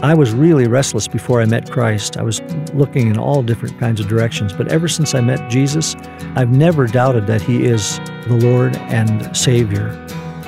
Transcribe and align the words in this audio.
I 0.00 0.14
was 0.14 0.32
really 0.32 0.68
restless 0.68 1.08
before 1.08 1.42
I 1.42 1.44
met 1.44 1.72
Christ. 1.72 2.16
I 2.16 2.22
was 2.22 2.40
looking 2.72 3.08
in 3.08 3.18
all 3.18 3.42
different 3.42 3.80
kinds 3.80 3.98
of 3.98 4.06
directions. 4.06 4.52
But 4.52 4.68
ever 4.68 4.86
since 4.86 5.12
I 5.12 5.20
met 5.20 5.50
Jesus, 5.50 5.96
I've 6.36 6.50
never 6.50 6.86
doubted 6.86 7.26
that 7.26 7.42
He 7.42 7.64
is 7.64 7.98
the 8.28 8.38
Lord 8.40 8.76
and 8.76 9.36
Savior 9.36 9.88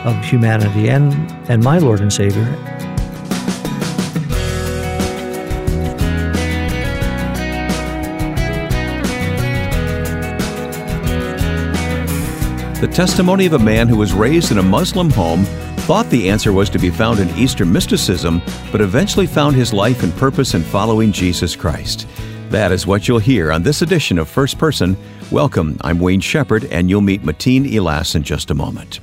of 0.05 0.25
humanity 0.25 0.89
and, 0.89 1.13
and 1.51 1.65
my 1.65 1.79
Lord 1.79 2.01
and 2.01 2.13
Savior. 2.13 2.45
The 12.81 12.91
testimony 12.93 13.47
of 13.47 13.55
a 13.55 13.59
man 13.59 13.89
who 13.89 13.97
was 13.97 14.13
raised 14.13 14.53
in 14.53 14.59
a 14.59 14.63
Muslim 14.63 15.11
home 15.11 15.45
thought 15.91 16.09
the 16.09 16.31
answer 16.31 16.53
was 16.53 16.71
to 16.71 16.79
be 16.79 16.89
found 16.89 17.19
in 17.19 17.29
Eastern 17.31 17.73
mysticism, 17.73 18.41
but 18.71 18.81
eventually 18.81 19.27
found 19.27 19.57
his 19.57 19.73
life 19.73 20.05
and 20.05 20.15
purpose 20.15 20.55
in 20.55 20.63
following 20.63 21.11
Jesus 21.11 21.57
Christ. 21.57 22.07
That 22.49 22.71
is 22.71 22.87
what 22.87 23.09
you'll 23.09 23.19
hear 23.19 23.51
on 23.51 23.65
this 23.65 23.83
edition 23.83 24.17
of 24.17 24.29
First 24.29 24.57
Person. 24.57 24.97
Welcome, 25.33 25.79
I'm 25.81 25.99
Wayne 25.99 26.21
Shepherd, 26.21 26.67
and 26.67 26.89
you'll 26.89 27.01
meet 27.01 27.25
Mateen 27.25 27.65
Elass 27.65 28.15
in 28.15 28.23
just 28.23 28.53
a 28.53 28.55
moment. 28.55 29.01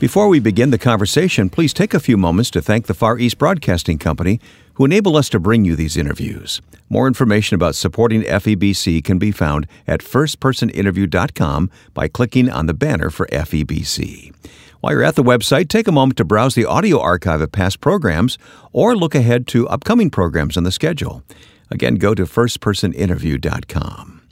Before 0.00 0.28
we 0.28 0.38
begin 0.38 0.70
the 0.70 0.76
conversation, 0.76 1.48
please 1.48 1.72
take 1.72 1.94
a 1.94 1.98
few 1.98 2.18
moments 2.18 2.50
to 2.50 2.60
thank 2.60 2.88
the 2.88 2.92
Far 2.92 3.18
East 3.18 3.38
Broadcasting 3.38 3.96
Company, 3.96 4.38
who 4.74 4.84
enable 4.84 5.16
us 5.16 5.30
to 5.30 5.40
bring 5.40 5.64
you 5.64 5.76
these 5.76 5.96
interviews. 5.96 6.60
More 6.90 7.06
information 7.06 7.54
about 7.54 7.74
supporting 7.74 8.20
FEBC 8.24 9.02
can 9.02 9.18
be 9.18 9.32
found 9.32 9.66
at 9.86 10.00
firstpersoninterview.com 10.00 11.70
by 11.94 12.06
clicking 12.06 12.50
on 12.50 12.66
the 12.66 12.74
banner 12.74 13.08
for 13.08 13.26
FEBC. 13.28 14.34
While 14.80 14.92
you're 14.92 15.02
at 15.02 15.16
the 15.16 15.24
website, 15.24 15.68
take 15.68 15.88
a 15.88 15.92
moment 15.92 16.18
to 16.18 16.24
browse 16.24 16.54
the 16.54 16.64
audio 16.64 17.00
archive 17.00 17.40
of 17.40 17.50
past 17.50 17.80
programs 17.80 18.38
or 18.72 18.94
look 18.94 19.16
ahead 19.16 19.48
to 19.48 19.68
upcoming 19.68 20.08
programs 20.08 20.56
on 20.56 20.62
the 20.62 20.70
schedule. 20.70 21.24
Again, 21.68 21.96
go 21.96 22.14
to 22.14 22.24
firstpersoninterview.com. 22.24 24.22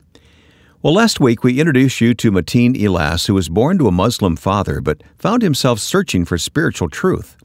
Well, 0.82 0.94
last 0.94 1.18
week 1.18 1.42
we 1.42 1.58
introduced 1.58 2.00
you 2.00 2.14
to 2.14 2.30
Mateen 2.30 2.76
Elass, 2.76 3.26
who 3.26 3.34
was 3.34 3.48
born 3.48 3.76
to 3.78 3.88
a 3.88 3.92
Muslim 3.92 4.36
father 4.36 4.80
but 4.80 5.02
found 5.18 5.42
himself 5.42 5.80
searching 5.80 6.24
for 6.24 6.38
spiritual 6.38 6.88
truth. 6.88 7.36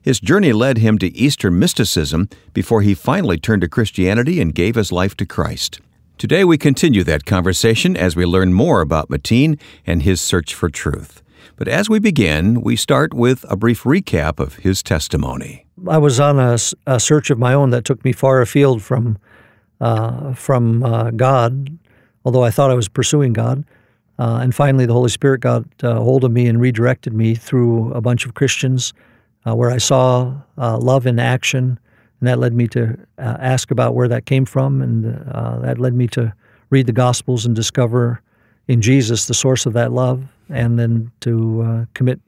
His 0.00 0.20
journey 0.20 0.52
led 0.52 0.78
him 0.78 0.96
to 0.98 1.12
Eastern 1.16 1.58
mysticism 1.58 2.28
before 2.52 2.82
he 2.82 2.94
finally 2.94 3.38
turned 3.38 3.62
to 3.62 3.68
Christianity 3.68 4.40
and 4.40 4.54
gave 4.54 4.76
his 4.76 4.92
life 4.92 5.16
to 5.16 5.26
Christ. 5.26 5.80
Today 6.18 6.44
we 6.44 6.56
continue 6.56 7.02
that 7.02 7.24
conversation 7.24 7.96
as 7.96 8.14
we 8.14 8.24
learn 8.24 8.52
more 8.52 8.80
about 8.80 9.08
Mateen 9.08 9.58
and 9.84 10.02
his 10.02 10.20
search 10.20 10.54
for 10.54 10.70
truth. 10.70 11.23
But 11.56 11.68
as 11.68 11.88
we 11.88 12.00
begin, 12.00 12.62
we 12.62 12.74
start 12.74 13.14
with 13.14 13.44
a 13.48 13.54
brief 13.54 13.84
recap 13.84 14.40
of 14.40 14.56
his 14.56 14.82
testimony. 14.82 15.66
I 15.86 15.98
was 15.98 16.18
on 16.18 16.40
a, 16.40 16.58
a 16.86 16.98
search 16.98 17.30
of 17.30 17.38
my 17.38 17.54
own 17.54 17.70
that 17.70 17.84
took 17.84 18.04
me 18.04 18.12
far 18.12 18.40
afield 18.40 18.82
from 18.82 19.18
uh, 19.80 20.32
from 20.34 20.82
uh, 20.82 21.10
God, 21.10 21.78
although 22.24 22.42
I 22.42 22.50
thought 22.50 22.70
I 22.70 22.74
was 22.74 22.88
pursuing 22.88 23.32
God. 23.32 23.64
Uh, 24.18 24.38
and 24.42 24.54
finally, 24.54 24.86
the 24.86 24.92
Holy 24.92 25.10
Spirit 25.10 25.40
got 25.40 25.64
uh, 25.82 25.96
hold 25.96 26.24
of 26.24 26.32
me 26.32 26.46
and 26.46 26.60
redirected 26.60 27.12
me 27.12 27.34
through 27.34 27.92
a 27.92 28.00
bunch 28.00 28.24
of 28.24 28.34
Christians 28.34 28.92
uh, 29.46 29.54
where 29.54 29.70
I 29.70 29.78
saw 29.78 30.34
uh, 30.56 30.78
love 30.78 31.06
in 31.06 31.18
action. 31.18 31.78
And 32.20 32.28
that 32.28 32.38
led 32.38 32.54
me 32.54 32.66
to 32.68 32.96
ask 33.18 33.70
about 33.70 33.94
where 33.94 34.08
that 34.08 34.24
came 34.24 34.44
from. 34.46 34.80
And 34.80 35.04
that 35.04 35.78
led 35.78 35.94
me 35.94 36.06
to 36.08 36.32
read 36.70 36.86
the 36.86 36.92
Gospels 36.92 37.44
and 37.44 37.54
discover 37.54 38.22
in 38.66 38.80
Jesus 38.80 39.26
the 39.26 39.34
source 39.34 39.66
of 39.66 39.72
that 39.74 39.92
love 39.92 40.24
and 40.48 40.78
then 40.78 41.10
to 41.20 41.62
uh, 41.62 41.84
commit 41.94 42.20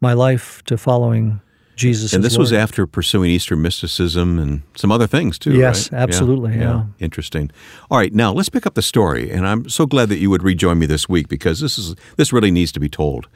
my 0.00 0.12
life 0.12 0.62
to 0.64 0.76
following 0.76 1.40
Jesus. 1.78 2.12
And 2.12 2.22
this 2.22 2.34
Lord. 2.34 2.40
was 2.40 2.52
after 2.52 2.86
pursuing 2.86 3.30
Eastern 3.30 3.62
mysticism 3.62 4.38
and 4.38 4.62
some 4.74 4.92
other 4.92 5.06
things 5.06 5.38
too. 5.38 5.54
Yes, 5.54 5.90
right? 5.90 6.00
absolutely. 6.00 6.54
Yeah, 6.54 6.60
yeah. 6.60 6.84
Interesting. 6.98 7.50
All 7.90 7.98
right, 7.98 8.12
now 8.12 8.32
let's 8.32 8.48
pick 8.48 8.66
up 8.66 8.74
the 8.74 8.82
story, 8.82 9.30
and 9.30 9.46
I'm 9.46 9.68
so 9.68 9.86
glad 9.86 10.08
that 10.10 10.18
you 10.18 10.28
would 10.28 10.42
rejoin 10.42 10.78
me 10.78 10.86
this 10.86 11.08
week 11.08 11.28
because 11.28 11.60
this 11.60 11.78
is 11.78 11.94
this 12.16 12.32
really 12.32 12.50
needs 12.50 12.72
to 12.72 12.80
be 12.80 12.88
told. 12.88 13.28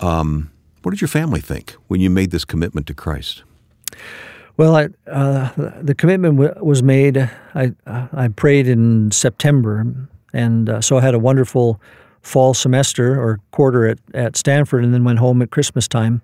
Um, 0.00 0.50
what 0.82 0.90
did 0.90 1.00
your 1.00 1.08
family 1.08 1.40
think 1.40 1.76
when 1.86 2.00
you 2.00 2.10
made 2.10 2.30
this 2.30 2.44
commitment 2.44 2.86
to 2.88 2.94
Christ? 2.94 3.44
Well, 4.56 4.76
I, 4.76 4.88
uh, 5.10 5.50
the 5.82 5.94
commitment 5.94 6.38
w- 6.38 6.64
was 6.64 6.82
made. 6.82 7.18
I 7.54 7.72
I 7.86 8.28
prayed 8.28 8.66
in 8.66 9.10
September, 9.10 9.86
and 10.32 10.68
uh, 10.68 10.80
so 10.80 10.96
I 10.96 11.00
had 11.00 11.14
a 11.14 11.18
wonderful 11.18 11.80
fall 12.24 12.54
semester 12.54 13.20
or 13.20 13.38
quarter 13.52 13.86
at, 13.86 13.98
at 14.14 14.36
Stanford 14.36 14.82
and 14.82 14.92
then 14.92 15.04
went 15.04 15.18
home 15.18 15.42
at 15.42 15.50
Christmas 15.50 15.86
time. 15.86 16.22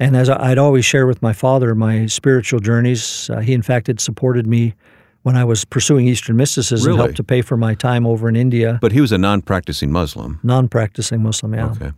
And 0.00 0.16
as 0.16 0.30
I'd 0.30 0.58
always 0.58 0.84
share 0.84 1.06
with 1.06 1.20
my 1.22 1.32
father 1.32 1.74
my 1.74 2.06
spiritual 2.06 2.60
journeys, 2.60 3.28
uh, 3.30 3.40
he 3.40 3.52
in 3.52 3.62
fact 3.62 3.88
had 3.88 4.00
supported 4.00 4.46
me 4.46 4.74
when 5.22 5.36
I 5.36 5.44
was 5.44 5.64
pursuing 5.64 6.08
Eastern 6.08 6.36
mysticism, 6.36 6.86
really? 6.86 6.98
helped 6.98 7.16
to 7.16 7.24
pay 7.24 7.42
for 7.42 7.56
my 7.56 7.74
time 7.74 8.06
over 8.06 8.28
in 8.28 8.36
India. 8.36 8.78
But 8.80 8.92
he 8.92 9.00
was 9.00 9.12
a 9.12 9.18
non-practicing 9.18 9.92
Muslim. 9.92 10.40
Non-practicing 10.42 11.22
Muslim, 11.22 11.54
yeah. 11.54 11.70
Okay. 11.70 11.92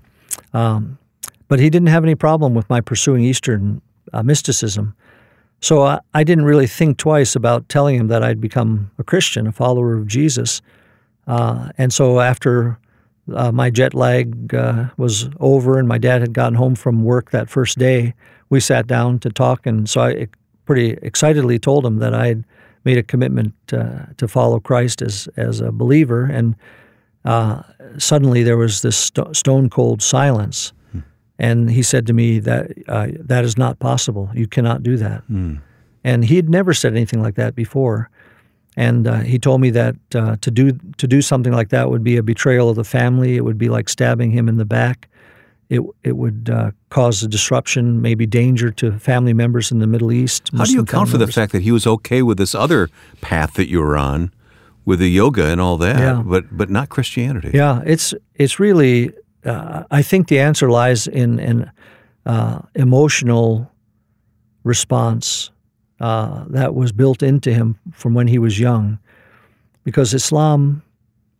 Um, 0.53 0.99
but 1.47 1.61
he 1.61 1.71
didn't 1.71 1.89
have 1.89 2.03
any 2.03 2.15
problem 2.15 2.55
with 2.55 2.69
my 2.69 2.81
pursuing 2.81 3.23
Eastern 3.23 3.83
uh, 4.13 4.23
mysticism. 4.23 4.97
So 5.61 5.83
I, 5.83 6.01
I, 6.15 6.25
didn't 6.25 6.45
really 6.45 6.67
think 6.67 6.97
twice 6.97 7.37
about 7.37 7.69
telling 7.69 7.97
him 7.97 8.09
that 8.09 8.23
I'd 8.23 8.41
become 8.41 8.91
a 8.99 9.05
Christian, 9.05 9.47
a 9.47 9.53
follower 9.53 9.95
of 9.95 10.07
Jesus. 10.07 10.63
Uh, 11.27 11.69
and 11.77 11.93
so 11.93 12.21
after 12.21 12.79
uh, 13.35 13.53
my 13.53 13.71
jet 13.71 13.95
lag 13.95 14.55
uh, 14.55 14.87
was 14.97 15.29
over 15.41 15.79
and 15.79 15.89
my 15.89 15.99
dad 15.99 16.21
had 16.21 16.33
gotten 16.33 16.55
home 16.55 16.75
from 16.75 17.05
work 17.05 17.31
that 17.31 17.49
first 17.49 17.79
day, 17.79 18.15
we 18.49 18.61
sat 18.61 18.87
down 18.87 19.19
to 19.21 19.31
talk. 19.31 19.67
And 19.67 19.89
so 19.89 20.03
I 20.03 20.29
pretty 20.65 20.99
excitedly 21.03 21.59
told 21.59 21.85
him 21.85 21.99
that 21.99 22.15
I 22.15 22.27
had 22.29 22.45
made 22.85 22.99
a 22.99 23.03
commitment 23.03 23.55
uh, 23.73 24.07
to 24.17 24.29
follow 24.29 24.61
Christ 24.61 25.03
as, 25.03 25.29
as 25.37 25.61
a 25.61 25.73
believer. 25.73 26.25
And 26.25 26.57
uh, 27.25 27.63
suddenly 27.99 28.43
there 28.43 28.57
was 28.57 28.83
this 28.83 28.97
st- 28.97 29.37
stone 29.37 29.69
cold 29.69 30.03
silence. 30.03 30.73
Hmm. 30.93 31.01
And 31.39 31.71
he 31.71 31.83
said 31.83 32.07
to 32.07 32.13
me 32.13 32.39
that 32.41 32.71
uh, 32.89 33.09
that 33.19 33.45
is 33.45 33.59
not 33.59 33.79
possible. 33.79 34.31
You 34.35 34.47
cannot 34.47 34.83
do 34.83 34.97
that. 34.97 35.23
Hmm. 35.25 35.57
And 36.03 36.25
he 36.25 36.37
had 36.37 36.49
never 36.49 36.73
said 36.73 36.93
anything 36.93 37.23
like 37.23 37.35
that 37.35 37.55
before. 37.55 38.11
And 38.77 39.07
uh, 39.07 39.21
he 39.21 39.39
told 39.39 39.61
me 39.61 39.71
that 39.71 39.97
uh, 40.15 40.37
to 40.41 40.51
do 40.51 40.73
to 40.97 41.07
do 41.07 41.23
something 41.23 41.53
like 41.53 41.71
that 41.71 41.91
would 41.91 42.05
be 42.05 42.17
a 42.17 42.23
betrayal 42.23 42.71
of 42.71 42.77
the 42.77 42.85
family. 42.85 43.37
It 43.37 43.45
would 43.45 43.59
be 43.59 43.69
like 43.69 43.89
stabbing 43.89 44.31
him 44.31 44.49
in 44.49 44.57
the 44.57 44.65
back. 44.65 45.09
It 45.69 45.83
it 46.05 46.17
would 46.17 46.51
uh, 46.53 46.71
cause 46.89 47.23
a 47.23 47.29
disruption, 47.29 48.01
maybe 48.01 48.27
danger 48.27 48.71
to 48.73 48.99
family 48.99 49.33
members 49.33 49.73
in 49.73 49.81
the 49.81 49.87
Middle 49.87 50.13
East. 50.13 50.51
How 50.57 50.65
do 50.65 50.73
you 50.73 50.81
account 50.81 51.09
for 51.09 51.19
members. 51.19 51.35
the 51.35 51.41
fact 51.41 51.53
that 51.53 51.63
he 51.63 51.73
was 51.73 51.87
okay 51.87 52.23
with 52.23 52.39
this 52.39 52.55
other 52.55 52.89
path 53.21 53.55
that 53.55 53.69
you 53.69 53.81
were 53.81 53.97
on, 53.97 54.33
with 54.85 55.01
the 55.01 55.11
yoga 55.11 55.47
and 55.47 55.61
all 55.61 55.77
that, 55.79 55.99
yeah. 55.99 56.23
but 56.25 56.57
but 56.57 56.71
not 56.71 56.89
Christianity? 56.89 57.51
Yeah, 57.53 57.83
it's 57.85 58.15
it's 58.35 58.61
really. 58.61 59.13
Uh, 59.45 59.85
I 59.91 60.03
think 60.03 60.29
the 60.29 60.39
answer 60.39 60.71
lies 60.71 61.07
in 61.07 61.41
an 61.41 61.73
uh, 62.27 62.61
emotional 62.75 63.71
response 64.65 65.51
uh, 66.01 66.45
that 66.49 66.75
was 66.75 66.93
built 66.93 67.23
into 67.23 67.53
him 67.53 67.79
from 67.93 68.15
when 68.15 68.27
he 68.27 68.39
was 68.39 68.59
young, 68.59 68.99
because 69.85 70.15
Islam 70.15 70.83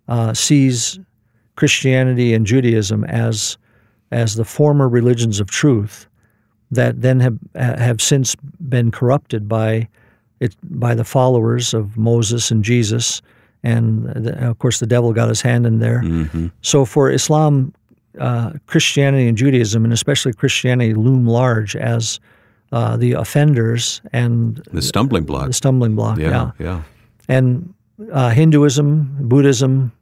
uh, 0.09 0.35
sees 0.35 0.99
Christianity 1.57 2.35
and 2.35 2.47
Judaism 2.47 3.05
as 3.05 3.59
as 4.13 4.35
the 4.35 4.45
former 4.45 4.89
religions 4.89 5.41
of 5.41 5.51
truth 5.51 6.07
that 6.71 7.03
then 7.03 7.21
have 7.21 7.39
have 7.55 8.01
since 8.01 8.37
been 8.69 8.91
corrupted 8.91 9.49
by 9.49 9.89
it 10.41 10.55
by 10.63 10.95
the 10.95 11.05
followers 11.05 11.75
of 11.75 11.97
Moses 11.97 12.51
and 12.51 12.65
Jesus, 12.65 13.23
and 13.63 14.05
the, 14.07 14.49
of 14.49 14.59
course 14.59 14.79
the 14.79 14.87
devil 14.87 15.13
got 15.13 15.29
his 15.29 15.43
hand 15.43 15.67
in 15.67 15.79
there. 15.79 16.03
Mm-hmm. 16.03 16.49
So 16.63 16.85
for 16.85 17.11
Islam, 17.11 17.73
uh, 18.19 18.53
Christianity 18.67 19.29
and 19.29 19.37
Judaism, 19.37 19.85
and 19.85 19.93
especially 19.93 20.33
Christianity, 20.33 20.95
loom 20.95 21.27
large 21.27 21.77
as 21.77 22.21
uh, 22.73 22.97
the 22.97 23.13
offenders 23.13 24.01
and 24.13 24.57
the 24.73 24.83
stumbling 24.83 25.25
block. 25.25 25.49
The 25.49 25.53
stumbling 25.53 25.95
block, 25.97 26.19
yeah, 26.19 26.29
yeah. 26.29 26.51
yeah. 26.59 26.83
And 27.29 27.75
uh, 28.13 28.31
Hinduism, 28.31 29.29
Buddhism. 29.29 29.93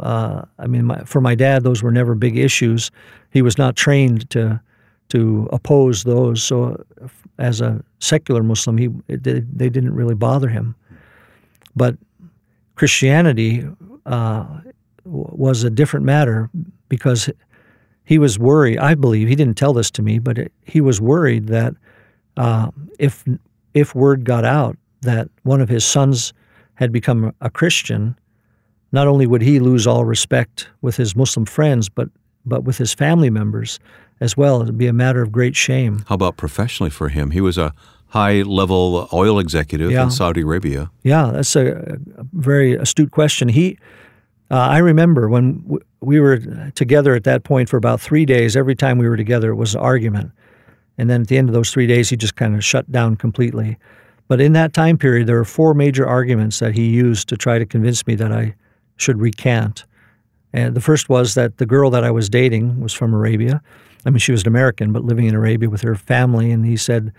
Uh, 0.00 0.42
I 0.58 0.66
mean, 0.66 0.86
my, 0.86 1.04
for 1.04 1.20
my 1.20 1.34
dad, 1.34 1.64
those 1.64 1.82
were 1.82 1.92
never 1.92 2.14
big 2.14 2.38
issues. 2.38 2.90
He 3.30 3.42
was 3.42 3.58
not 3.58 3.76
trained 3.76 4.28
to 4.30 4.60
to 5.10 5.48
oppose 5.52 6.04
those. 6.04 6.42
So, 6.42 6.82
as 7.38 7.60
a 7.60 7.84
secular 7.98 8.42
Muslim, 8.42 8.78
he 8.78 8.88
it, 9.08 9.22
they 9.24 9.68
didn't 9.68 9.94
really 9.94 10.14
bother 10.14 10.48
him. 10.48 10.74
But 11.76 11.96
Christianity 12.74 13.66
uh, 14.06 14.46
was 15.04 15.62
a 15.64 15.70
different 15.70 16.06
matter 16.06 16.48
because 16.88 17.28
he 18.04 18.18
was 18.18 18.38
worried. 18.38 18.78
I 18.78 18.94
believe 18.94 19.28
he 19.28 19.34
didn't 19.36 19.56
tell 19.56 19.72
this 19.72 19.90
to 19.92 20.02
me, 20.02 20.18
but 20.18 20.38
it, 20.38 20.52
he 20.64 20.80
was 20.80 21.00
worried 21.00 21.46
that 21.48 21.74
uh, 22.36 22.70
if 22.98 23.24
if 23.74 23.94
word 23.94 24.24
got 24.24 24.44
out 24.44 24.76
that 25.02 25.28
one 25.42 25.60
of 25.60 25.68
his 25.68 25.84
sons 25.84 26.32
had 26.74 26.92
become 26.92 27.34
a 27.40 27.50
Christian, 27.50 28.16
not 28.92 29.06
only 29.06 29.26
would 29.26 29.42
he 29.42 29.58
lose 29.60 29.86
all 29.86 30.04
respect 30.04 30.68
with 30.80 30.96
his 30.96 31.14
Muslim 31.16 31.46
friends, 31.46 31.88
but 31.88 32.08
but 32.44 32.64
with 32.64 32.76
his 32.78 32.92
family 32.92 33.30
members, 33.30 33.78
as 34.20 34.36
well. 34.36 34.62
It'd 34.62 34.78
be 34.78 34.86
a 34.86 34.92
matter 34.92 35.22
of 35.22 35.30
great 35.32 35.54
shame. 35.56 36.04
How 36.08 36.14
about 36.14 36.36
professionally 36.36 36.90
for 36.90 37.08
him? 37.08 37.30
He 37.30 37.40
was 37.40 37.58
a 37.58 37.72
high 38.08 38.42
level 38.42 39.08
oil 39.12 39.38
executive 39.38 39.90
Yeah. 39.90 40.04
in 40.04 40.10
Saudi 40.10 40.42
Arabia. 40.42 40.90
Yeah, 41.02 41.30
that's 41.32 41.56
a, 41.56 41.96
a 42.16 42.24
very 42.32 42.74
astute 42.74 43.10
question. 43.10 43.48
He, 43.48 43.78
uh, 44.52 44.56
I 44.56 44.78
remember 44.78 45.28
when 45.28 45.78
we 46.00 46.20
were 46.20 46.38
together 46.74 47.14
at 47.14 47.24
that 47.24 47.42
point 47.42 47.70
for 47.70 47.78
about 47.78 48.00
three 48.00 48.26
days. 48.26 48.54
Every 48.54 48.74
time 48.74 48.98
we 48.98 49.08
were 49.08 49.16
together, 49.16 49.50
it 49.50 49.56
was 49.56 49.74
an 49.74 49.80
argument, 49.80 50.30
and 50.98 51.08
then 51.08 51.22
at 51.22 51.28
the 51.28 51.38
end 51.38 51.48
of 51.48 51.54
those 51.54 51.70
three 51.70 51.86
days, 51.86 52.10
he 52.10 52.16
just 52.16 52.36
kind 52.36 52.54
of 52.54 52.62
shut 52.62 52.92
down 52.92 53.16
completely. 53.16 53.78
But 54.28 54.40
in 54.40 54.52
that 54.52 54.72
time 54.72 54.98
period, 54.98 55.26
there 55.26 55.36
were 55.36 55.44
four 55.44 55.74
major 55.74 56.06
arguments 56.06 56.58
that 56.58 56.74
he 56.74 56.90
used 56.90 57.28
to 57.30 57.36
try 57.36 57.58
to 57.58 57.66
convince 57.66 58.06
me 58.06 58.14
that 58.16 58.30
I 58.30 58.54
should 58.96 59.20
recant. 59.20 59.84
And 60.52 60.74
the 60.74 60.80
first 60.80 61.08
was 61.08 61.34
that 61.34 61.56
the 61.56 61.66
girl 61.66 61.90
that 61.90 62.04
I 62.04 62.10
was 62.10 62.28
dating 62.28 62.80
was 62.80 62.92
from 62.92 63.14
Arabia. 63.14 63.62
I 64.04 64.10
mean, 64.10 64.18
she 64.18 64.32
was 64.32 64.42
an 64.42 64.48
American, 64.48 64.92
but 64.92 65.04
living 65.04 65.26
in 65.26 65.34
Arabia 65.34 65.70
with 65.70 65.80
her 65.80 65.94
family. 65.94 66.50
And 66.50 66.64
he 66.66 66.76
said, 66.76 67.12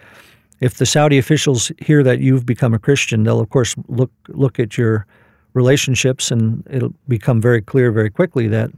if 0.59 0.75
the 0.75 0.85
Saudi 0.85 1.17
officials 1.17 1.71
hear 1.79 2.03
that 2.03 2.19
you've 2.19 2.45
become 2.45 2.73
a 2.73 2.79
Christian, 2.79 3.23
they'll 3.23 3.39
of 3.39 3.49
course 3.49 3.75
look 3.87 4.11
look 4.29 4.59
at 4.59 4.77
your 4.77 5.05
relationships, 5.53 6.31
and 6.31 6.65
it'll 6.69 6.93
become 7.07 7.41
very 7.41 7.61
clear 7.61 7.91
very 7.91 8.09
quickly 8.09 8.47
that 8.47 8.71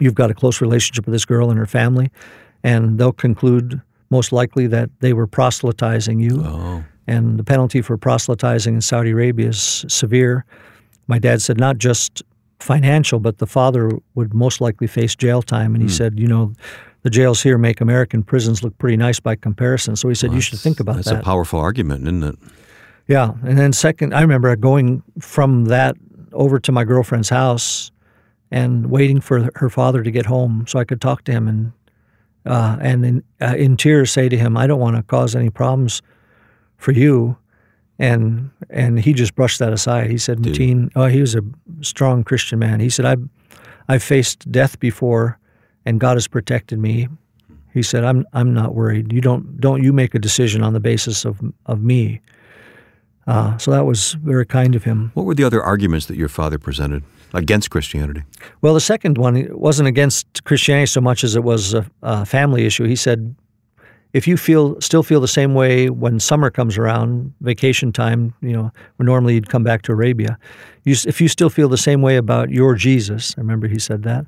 you've 0.00 0.14
got 0.14 0.30
a 0.30 0.34
close 0.34 0.60
relationship 0.60 1.06
with 1.06 1.12
this 1.12 1.24
girl 1.24 1.50
and 1.50 1.58
her 1.58 1.66
family, 1.66 2.10
and 2.64 2.98
they'll 2.98 3.12
conclude 3.12 3.80
most 4.10 4.32
likely 4.32 4.66
that 4.66 4.90
they 5.00 5.12
were 5.12 5.26
proselytizing 5.26 6.20
you. 6.20 6.42
Oh, 6.44 6.84
And 7.06 7.38
the 7.38 7.44
penalty 7.44 7.82
for 7.82 7.96
proselytizing 7.96 8.74
in 8.74 8.80
Saudi 8.80 9.10
Arabia 9.10 9.48
is 9.48 9.84
severe. 9.88 10.44
My 11.08 11.18
dad 11.18 11.42
said 11.42 11.58
not 11.58 11.78
just 11.78 12.22
financial, 12.60 13.18
but 13.18 13.38
the 13.38 13.46
father 13.46 13.90
would 14.14 14.32
most 14.32 14.60
likely 14.60 14.86
face 14.86 15.16
jail 15.16 15.42
time. 15.42 15.74
And 15.74 15.82
he 15.82 15.88
hmm. 15.88 15.94
said, 15.94 16.18
you 16.20 16.28
know, 16.28 16.52
the 17.02 17.10
jails 17.10 17.42
here 17.42 17.58
make 17.58 17.80
American 17.80 18.22
prisons 18.22 18.62
look 18.62 18.76
pretty 18.78 18.96
nice 18.96 19.18
by 19.18 19.34
comparison. 19.34 19.96
So 19.96 20.08
he 20.08 20.14
said, 20.14 20.32
you 20.32 20.40
should 20.40 20.60
think 20.60 20.78
about 20.78 20.96
that's 20.96 21.08
that. 21.08 21.14
That's 21.14 21.22
a 21.22 21.24
powerful 21.24 21.58
argument, 21.58 22.02
isn't 22.02 22.22
it? 22.22 22.38
Yeah, 23.06 23.32
and 23.42 23.58
then 23.58 23.72
second, 23.72 24.14
I 24.14 24.20
remember 24.20 24.54
going 24.56 25.02
from 25.18 25.66
that 25.66 25.96
over 26.32 26.58
to 26.60 26.72
my 26.72 26.84
girlfriend's 26.84 27.28
house 27.28 27.90
and 28.50 28.90
waiting 28.90 29.20
for 29.20 29.50
her 29.56 29.68
father 29.68 30.02
to 30.02 30.10
get 30.10 30.26
home 30.26 30.64
so 30.66 30.78
I 30.78 30.84
could 30.84 31.00
talk 31.00 31.24
to 31.24 31.32
him 31.32 31.48
and 31.48 31.72
uh, 32.44 32.76
and 32.80 33.04
in, 33.04 33.24
uh, 33.40 33.54
in 33.56 33.76
tears 33.76 34.10
say 34.10 34.28
to 34.28 34.36
him, 34.36 34.56
"I 34.56 34.66
don't 34.66 34.80
want 34.80 34.96
to 34.96 35.02
cause 35.04 35.36
any 35.36 35.48
problems 35.48 36.02
for 36.76 36.90
you," 36.90 37.36
and 38.00 38.50
and 38.68 38.98
he 38.98 39.12
just 39.12 39.36
brushed 39.36 39.60
that 39.60 39.72
aside. 39.72 40.10
He 40.10 40.18
said, 40.18 40.38
"Mateen, 40.38 40.90
oh, 40.96 41.06
he 41.06 41.20
was 41.20 41.36
a 41.36 41.42
strong 41.82 42.24
Christian 42.24 42.58
man." 42.58 42.80
He 42.80 42.90
said, 42.90 43.04
"I've 43.04 43.28
I've 43.88 44.02
faced 44.02 44.50
death 44.50 44.80
before, 44.80 45.38
and 45.86 46.00
God 46.00 46.16
has 46.16 46.26
protected 46.26 46.80
me." 46.80 47.08
He 47.72 47.82
said, 47.82 48.02
"I'm 48.02 48.26
I'm 48.32 48.52
not 48.52 48.74
worried. 48.74 49.12
You 49.12 49.20
don't 49.20 49.60
don't 49.60 49.82
you 49.82 49.92
make 49.92 50.12
a 50.14 50.18
decision 50.18 50.64
on 50.64 50.72
the 50.72 50.80
basis 50.80 51.24
of 51.24 51.40
of 51.66 51.80
me." 51.80 52.20
Uh, 53.26 53.56
so 53.56 53.70
that 53.70 53.84
was 53.86 54.14
very 54.14 54.44
kind 54.44 54.74
of 54.74 54.84
him. 54.84 55.10
What 55.14 55.26
were 55.26 55.34
the 55.34 55.44
other 55.44 55.62
arguments 55.62 56.06
that 56.06 56.16
your 56.16 56.28
father 56.28 56.58
presented 56.58 57.04
against 57.34 57.70
Christianity? 57.70 58.22
Well, 58.60 58.74
the 58.74 58.80
second 58.80 59.16
one 59.16 59.46
wasn't 59.56 59.88
against 59.88 60.44
Christianity 60.44 60.86
so 60.86 61.00
much 61.00 61.24
as 61.24 61.36
it 61.36 61.44
was 61.44 61.74
a, 61.74 61.86
a 62.02 62.26
family 62.26 62.66
issue. 62.66 62.84
He 62.84 62.96
said, 62.96 63.34
if 64.12 64.28
you 64.28 64.36
feel 64.36 64.80
still 64.80 65.02
feel 65.02 65.20
the 65.20 65.28
same 65.28 65.54
way 65.54 65.88
when 65.88 66.20
summer 66.20 66.50
comes 66.50 66.76
around, 66.76 67.32
vacation 67.40 67.92
time, 67.92 68.34
you 68.42 68.52
know, 68.52 68.70
where 68.96 69.06
normally 69.06 69.34
you'd 69.34 69.48
come 69.48 69.62
back 69.62 69.82
to 69.82 69.92
Arabia, 69.92 70.38
you, 70.84 70.94
if 71.06 71.20
you 71.20 71.28
still 71.28 71.48
feel 71.48 71.68
the 71.68 71.78
same 71.78 72.02
way 72.02 72.16
about 72.16 72.50
your 72.50 72.74
Jesus, 72.74 73.34
I 73.38 73.40
remember 73.40 73.68
he 73.68 73.78
said 73.78 74.02
that. 74.02 74.26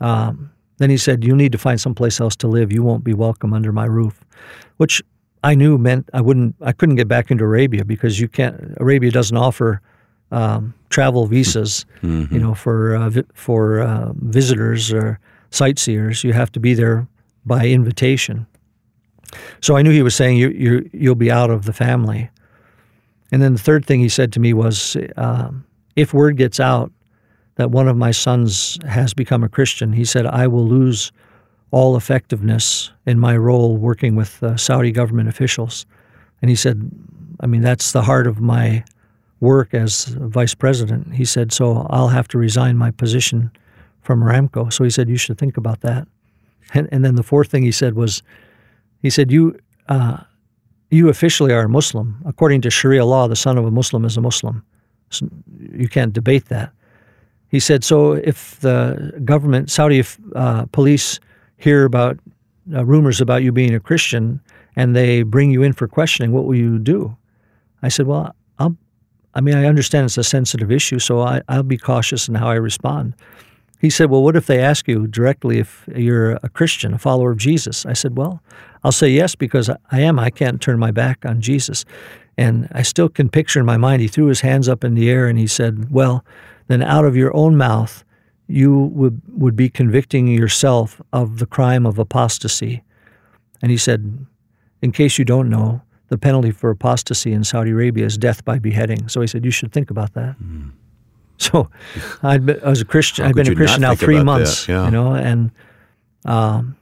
Um, 0.00 0.50
then 0.78 0.90
he 0.90 0.98
said, 0.98 1.24
"You'll 1.24 1.36
need 1.36 1.52
to 1.52 1.58
find 1.58 1.80
someplace 1.80 2.20
else 2.20 2.36
to 2.36 2.48
live. 2.48 2.70
You 2.70 2.82
won't 2.82 3.04
be 3.04 3.14
welcome 3.14 3.54
under 3.54 3.72
my 3.72 3.86
roof," 3.86 4.22
which 4.76 5.02
I 5.44 5.54
knew 5.54 5.78
meant 5.78 6.08
I 6.12 6.20
wouldn't. 6.20 6.54
I 6.60 6.72
couldn't 6.72 6.96
get 6.96 7.08
back 7.08 7.30
into 7.30 7.44
Arabia 7.44 7.84
because 7.84 8.18
you 8.20 8.28
can't. 8.28 8.74
Arabia 8.78 9.10
doesn't 9.10 9.36
offer 9.36 9.80
um, 10.32 10.74
travel 10.88 11.26
visas, 11.26 11.84
you 12.02 12.38
know, 12.38 12.54
for 12.54 12.96
uh, 12.96 13.10
vi- 13.10 13.24
for 13.34 13.80
uh, 13.80 14.12
visitors 14.16 14.92
or 14.92 15.18
sightseers. 15.50 16.24
You 16.24 16.32
have 16.32 16.50
to 16.52 16.60
be 16.60 16.74
there 16.74 17.06
by 17.44 17.66
invitation. 17.68 18.46
So 19.60 19.76
I 19.76 19.82
knew 19.82 19.90
he 19.90 20.02
was 20.02 20.14
saying 20.16 20.36
you 20.38 20.48
you 20.50 20.90
you'll 20.92 21.14
be 21.14 21.30
out 21.30 21.50
of 21.50 21.64
the 21.64 21.72
family. 21.72 22.30
And 23.32 23.42
then 23.42 23.52
the 23.54 23.60
third 23.62 23.84
thing 23.84 24.00
he 24.00 24.08
said 24.08 24.32
to 24.34 24.40
me 24.40 24.52
was, 24.54 24.96
um, 25.16 25.64
if 25.96 26.14
word 26.14 26.36
gets 26.36 26.60
out 26.60 26.92
that 27.56 27.70
one 27.72 27.88
of 27.88 27.96
my 27.96 28.12
sons 28.12 28.78
has 28.86 29.14
become 29.14 29.42
a 29.44 29.48
Christian, 29.48 29.92
he 29.92 30.04
said 30.04 30.26
I 30.26 30.46
will 30.46 30.64
lose 30.66 31.10
all 31.70 31.96
effectiveness 31.96 32.90
in 33.06 33.18
my 33.18 33.36
role 33.36 33.76
working 33.76 34.16
with 34.16 34.42
uh, 34.42 34.56
Saudi 34.56 34.92
government 34.92 35.28
officials. 35.28 35.86
And 36.40 36.48
he 36.48 36.56
said, 36.56 36.90
I 37.40 37.46
mean 37.46 37.62
that's 37.62 37.92
the 37.92 38.02
heart 38.02 38.26
of 38.26 38.40
my 38.40 38.84
work 39.40 39.74
as 39.74 40.06
vice 40.06 40.54
president. 40.54 41.14
He 41.14 41.24
said, 41.24 41.52
so 41.52 41.86
I'll 41.90 42.08
have 42.08 42.28
to 42.28 42.38
resign 42.38 42.76
my 42.76 42.90
position 42.90 43.50
from 44.00 44.22
Aramco. 44.22 44.72
So 44.72 44.84
he 44.84 44.90
said, 44.90 45.08
you 45.08 45.18
should 45.18 45.38
think 45.38 45.56
about 45.56 45.80
that. 45.80 46.08
And, 46.74 46.88
and 46.90 47.04
then 47.04 47.16
the 47.16 47.22
fourth 47.22 47.50
thing 47.50 47.62
he 47.62 47.72
said 47.72 47.94
was, 47.94 48.22
he 49.02 49.10
said, 49.10 49.30
you, 49.30 49.58
uh, 49.88 50.18
you 50.90 51.08
officially 51.08 51.52
are 51.52 51.64
a 51.64 51.68
Muslim. 51.68 52.22
According 52.24 52.62
to 52.62 52.70
Sharia 52.70 53.04
law, 53.04 53.28
the 53.28 53.36
son 53.36 53.58
of 53.58 53.64
a 53.64 53.70
Muslim 53.70 54.04
is 54.04 54.16
a 54.16 54.20
Muslim. 54.20 54.64
So 55.10 55.28
you 55.72 55.88
can't 55.88 56.12
debate 56.12 56.46
that. 56.46 56.72
He 57.48 57.60
said, 57.60 57.84
so 57.84 58.12
if 58.12 58.58
the 58.60 59.12
government, 59.24 59.70
Saudi 59.70 60.02
uh, 60.34 60.66
police 60.66 61.20
hear 61.56 61.84
about 61.84 62.18
uh, 62.74 62.84
rumors 62.84 63.20
about 63.20 63.42
you 63.42 63.52
being 63.52 63.74
a 63.74 63.80
Christian 63.80 64.40
and 64.74 64.94
they 64.94 65.22
bring 65.22 65.50
you 65.50 65.62
in 65.62 65.72
for 65.72 65.88
questioning, 65.88 66.32
what 66.32 66.44
will 66.44 66.54
you 66.54 66.78
do? 66.78 67.16
I 67.82 67.88
said, 67.88 68.06
well, 68.06 68.34
I'll, 68.58 68.76
I 69.34 69.40
mean, 69.40 69.54
I 69.54 69.66
understand 69.66 70.06
it's 70.06 70.18
a 70.18 70.24
sensitive 70.24 70.70
issue, 70.70 70.98
so 70.98 71.20
I, 71.20 71.42
I'll 71.48 71.62
be 71.62 71.78
cautious 71.78 72.28
in 72.28 72.34
how 72.34 72.48
I 72.48 72.54
respond. 72.54 73.14
He 73.78 73.90
said, 73.90 74.10
Well, 74.10 74.22
what 74.22 74.36
if 74.36 74.46
they 74.46 74.58
ask 74.58 74.88
you 74.88 75.06
directly 75.06 75.58
if 75.58 75.86
you're 75.94 76.32
a 76.42 76.48
Christian, 76.48 76.94
a 76.94 76.98
follower 76.98 77.30
of 77.30 77.36
Jesus? 77.36 77.84
I 77.84 77.92
said, 77.92 78.16
Well, 78.16 78.42
I'll 78.82 78.92
say 78.92 79.08
yes 79.08 79.34
because 79.34 79.68
I 79.68 80.00
am. 80.00 80.18
I 80.18 80.30
can't 80.30 80.60
turn 80.60 80.78
my 80.78 80.90
back 80.90 81.26
on 81.26 81.40
Jesus. 81.40 81.84
And 82.38 82.68
I 82.72 82.82
still 82.82 83.08
can 83.08 83.28
picture 83.28 83.60
in 83.60 83.66
my 83.66 83.76
mind, 83.76 84.02
he 84.02 84.08
threw 84.08 84.26
his 84.26 84.40
hands 84.40 84.68
up 84.68 84.84
in 84.84 84.94
the 84.94 85.10
air 85.10 85.26
and 85.26 85.38
he 85.38 85.46
said, 85.46 85.90
Well, 85.90 86.24
then 86.68 86.82
out 86.82 87.04
of 87.04 87.16
your 87.16 87.34
own 87.36 87.56
mouth, 87.56 88.04
you 88.48 88.78
would, 88.94 89.20
would 89.28 89.56
be 89.56 89.68
convicting 89.68 90.28
yourself 90.28 91.00
of 91.12 91.38
the 91.38 91.46
crime 91.46 91.84
of 91.86 91.98
apostasy. 91.98 92.82
And 93.62 93.70
he 93.70 93.76
said, 93.76 94.26
In 94.82 94.92
case 94.92 95.18
you 95.18 95.24
don't 95.24 95.48
know, 95.50 95.82
the 96.08 96.18
penalty 96.18 96.52
for 96.52 96.70
apostasy 96.70 97.32
in 97.32 97.42
Saudi 97.44 97.70
Arabia 97.72 98.04
is 98.06 98.16
death 98.16 98.44
by 98.44 98.58
beheading. 98.58 99.08
So 99.08 99.20
he 99.20 99.26
said, 99.26 99.44
You 99.44 99.50
should 99.50 99.72
think 99.72 99.90
about 99.90 100.14
that. 100.14 100.36
So 101.38 101.68
I'd 102.22 102.46
been, 102.46 102.58
I 102.64 102.70
was 102.70 102.80
a 102.80 102.86
Christian. 102.86 103.26
I'd 103.26 103.34
been 103.34 103.52
a 103.52 103.54
Christian 103.54 103.82
now 103.82 103.94
three 103.94 104.22
months. 104.22 104.66
Yeah. 104.66 104.86
you 104.86 104.90
know, 104.90 105.12
and 105.12 105.50
um, 106.24 106.76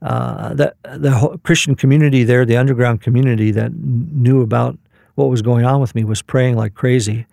uh, 0.00 0.54
the 0.54 0.74
the 0.96 1.10
whole 1.10 1.36
Christian 1.44 1.74
community 1.74 2.24
there, 2.24 2.46
the 2.46 2.56
underground 2.56 3.02
community 3.02 3.50
that 3.50 3.70
kn- 3.70 4.08
knew 4.12 4.40
about 4.40 4.78
what 5.16 5.26
was 5.28 5.42
going 5.42 5.66
on 5.66 5.78
with 5.82 5.94
me, 5.94 6.04
was 6.04 6.22
praying 6.22 6.56
like 6.56 6.74
crazy, 6.74 7.26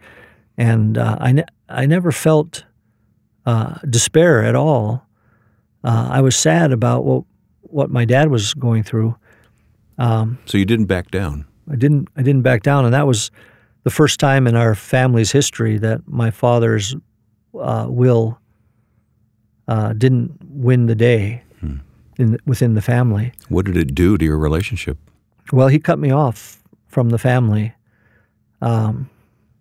and 0.57 0.97
uh, 0.97 1.17
I 1.21 1.31
ne- 1.31 1.45
I 1.69 1.85
never 1.85 2.11
felt 2.11 2.65
uh, 3.45 3.75
despair 3.89 4.43
at 4.43 4.55
all. 4.55 5.05
Uh, 5.83 6.09
I 6.11 6.21
was 6.21 6.35
sad 6.35 6.71
about 6.71 7.05
what 7.05 7.23
what 7.61 7.89
my 7.89 8.05
dad 8.05 8.29
was 8.29 8.53
going 8.53 8.83
through. 8.83 9.15
So 10.45 10.57
you 10.57 10.65
didn't 10.65 10.85
back 10.85 11.11
down. 11.11 11.45
I 11.71 11.75
didn't 11.75 12.09
I 12.15 12.21
didn't 12.21 12.41
back 12.41 12.63
down, 12.63 12.85
and 12.85 12.93
that 12.93 13.07
was 13.07 13.31
the 13.83 13.89
first 13.89 14.19
time 14.19 14.47
in 14.47 14.55
our 14.55 14.75
family's 14.75 15.31
history 15.31 15.77
that 15.77 16.01
my 16.07 16.31
father's 16.31 16.95
uh, 17.59 17.87
will 17.89 18.39
uh, 19.67 19.93
didn't 19.93 20.37
win 20.49 20.87
the 20.87 20.95
day 20.95 21.43
in 22.17 22.37
within 22.45 22.75
the 22.75 22.81
family. 22.81 23.31
What 23.49 23.65
did 23.65 23.77
it 23.77 23.95
do 23.95 24.17
to 24.17 24.25
your 24.25 24.37
relationship? 24.37 24.97
Well, 25.51 25.67
he 25.67 25.79
cut 25.79 25.99
me 25.99 26.11
off 26.11 26.61
from 26.87 27.09
the 27.09 27.17
family. 27.17 27.73
Um, 28.61 29.09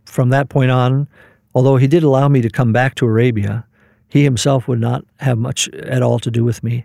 from 0.05 0.29
that 0.31 0.49
point 0.51 0.71
on, 0.71 1.09
although 1.55 1.77
he 1.77 1.87
did 1.87 2.03
allow 2.03 2.29
me 2.29 2.43
to 2.43 2.51
come 2.51 2.73
back 2.73 2.97
to 2.97 3.07
Arabia, 3.07 3.65
he 4.11 4.25
himself 4.25 4.69
would 4.69 4.81
not 4.81 5.05
have 5.21 5.39
much 5.39 5.69
at 5.71 6.03
all 6.03 6.19
to 6.19 6.31
do 6.31 6.45
with 6.45 6.63
me. 6.63 6.85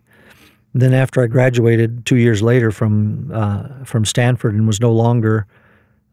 Then, 0.74 0.94
after 0.94 1.24
I 1.24 1.28
graduated 1.28 2.06
two 2.06 2.18
years 2.18 2.42
later 2.42 2.72
from 2.72 3.32
uh, 3.34 3.84
from 3.84 4.06
Stanford 4.06 4.54
and 4.54 4.68
was 4.68 4.80
no 4.80 4.92
longer 4.92 5.48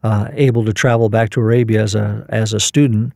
uh, 0.03 0.29
able 0.33 0.65
to 0.65 0.73
travel 0.73 1.09
back 1.09 1.29
to 1.31 1.39
Arabia 1.41 1.81
as 1.83 1.95
a 1.95 2.25
as 2.29 2.53
a 2.53 2.59
student, 2.59 3.13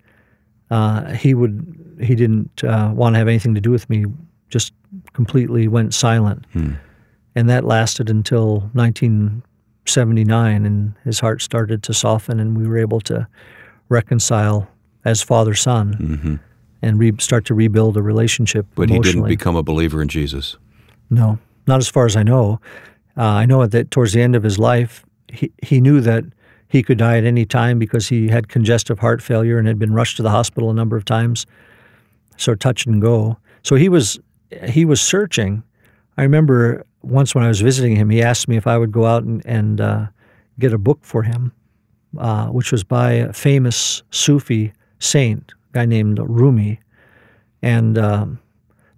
uh, 0.69 1.13
he 1.13 1.33
would 1.33 1.97
he 2.01 2.15
didn't 2.15 2.63
uh, 2.63 2.91
want 2.93 3.15
to 3.15 3.19
have 3.19 3.27
anything 3.27 3.55
to 3.55 3.61
do 3.61 3.71
with 3.71 3.89
me. 3.89 4.05
Just 4.49 4.73
completely 5.13 5.67
went 5.67 5.93
silent, 5.93 6.45
and 7.35 7.49
that 7.49 7.63
lasted 7.63 8.09
until 8.09 8.69
1979. 8.73 10.65
And 10.65 10.93
his 11.03 11.19
heart 11.19 11.41
started 11.41 11.81
to 11.83 11.93
soften, 11.93 12.39
and 12.39 12.57
we 12.57 12.67
were 12.67 12.77
able 12.77 13.01
to 13.01 13.27
reconcile 13.89 14.67
as 15.05 15.21
father 15.23 15.53
son 15.53 16.39
and 16.81 16.99
re- 16.99 17.13
start 17.19 17.45
to 17.45 17.53
rebuild 17.53 17.97
a 17.97 18.01
relationship. 18.01 18.65
But 18.75 18.89
he 18.89 18.99
didn't 18.99 19.25
become 19.25 19.55
a 19.55 19.63
believer 19.63 20.01
in 20.01 20.07
Jesus. 20.07 20.57
No, 21.09 21.39
not 21.65 21.79
as 21.79 21.89
far 21.89 22.05
as 22.05 22.15
I 22.15 22.23
know. 22.23 22.59
Uh, 23.17 23.23
I 23.23 23.45
know 23.45 23.65
that 23.65 23.91
towards 23.91 24.13
the 24.13 24.21
end 24.21 24.35
of 24.35 24.43
his 24.43 24.59
life, 24.59 25.05
he, 25.31 25.51
he 25.63 25.81
knew 25.81 26.01
that 26.01 26.23
he 26.69 26.83
could 26.83 26.97
die 26.97 27.17
at 27.17 27.23
any 27.23 27.45
time 27.45 27.79
because 27.79 28.07
he 28.07 28.27
had 28.27 28.49
congestive 28.49 28.99
heart 28.99 29.21
failure 29.21 29.57
and 29.57 29.67
had 29.67 29.79
been 29.79 29.93
rushed 29.93 30.17
to 30.17 30.23
the 30.23 30.29
hospital 30.29 30.69
a 30.69 30.73
number 30.73 30.97
of 30.97 31.05
times. 31.05 31.45
So 32.35 32.55
touch 32.55 32.85
and 32.85 33.01
go. 33.01 33.37
So 33.63 33.75
he 33.75 33.89
was 33.89 34.19
he 34.65 34.85
was 34.85 35.01
searching. 35.01 35.63
I 36.17 36.23
remember 36.23 36.85
once 37.01 37.33
when 37.33 37.43
I 37.43 37.47
was 37.47 37.61
visiting 37.61 37.95
him, 37.95 38.09
he 38.09 38.21
asked 38.21 38.47
me 38.47 38.57
if 38.57 38.67
I 38.67 38.77
would 38.77 38.91
go 38.91 39.05
out 39.05 39.23
and, 39.23 39.45
and 39.45 39.81
uh, 39.81 40.07
get 40.59 40.73
a 40.73 40.77
book 40.77 40.99
for 41.01 41.23
him, 41.23 41.51
uh, 42.17 42.47
which 42.47 42.71
was 42.71 42.83
by 42.83 43.11
a 43.13 43.33
famous 43.33 44.03
Sufi 44.11 44.73
saint, 44.99 45.53
guy 45.77 45.85
named 45.85 46.19
Rumi. 46.19 46.79
And 47.61 47.97
um, 47.97 48.39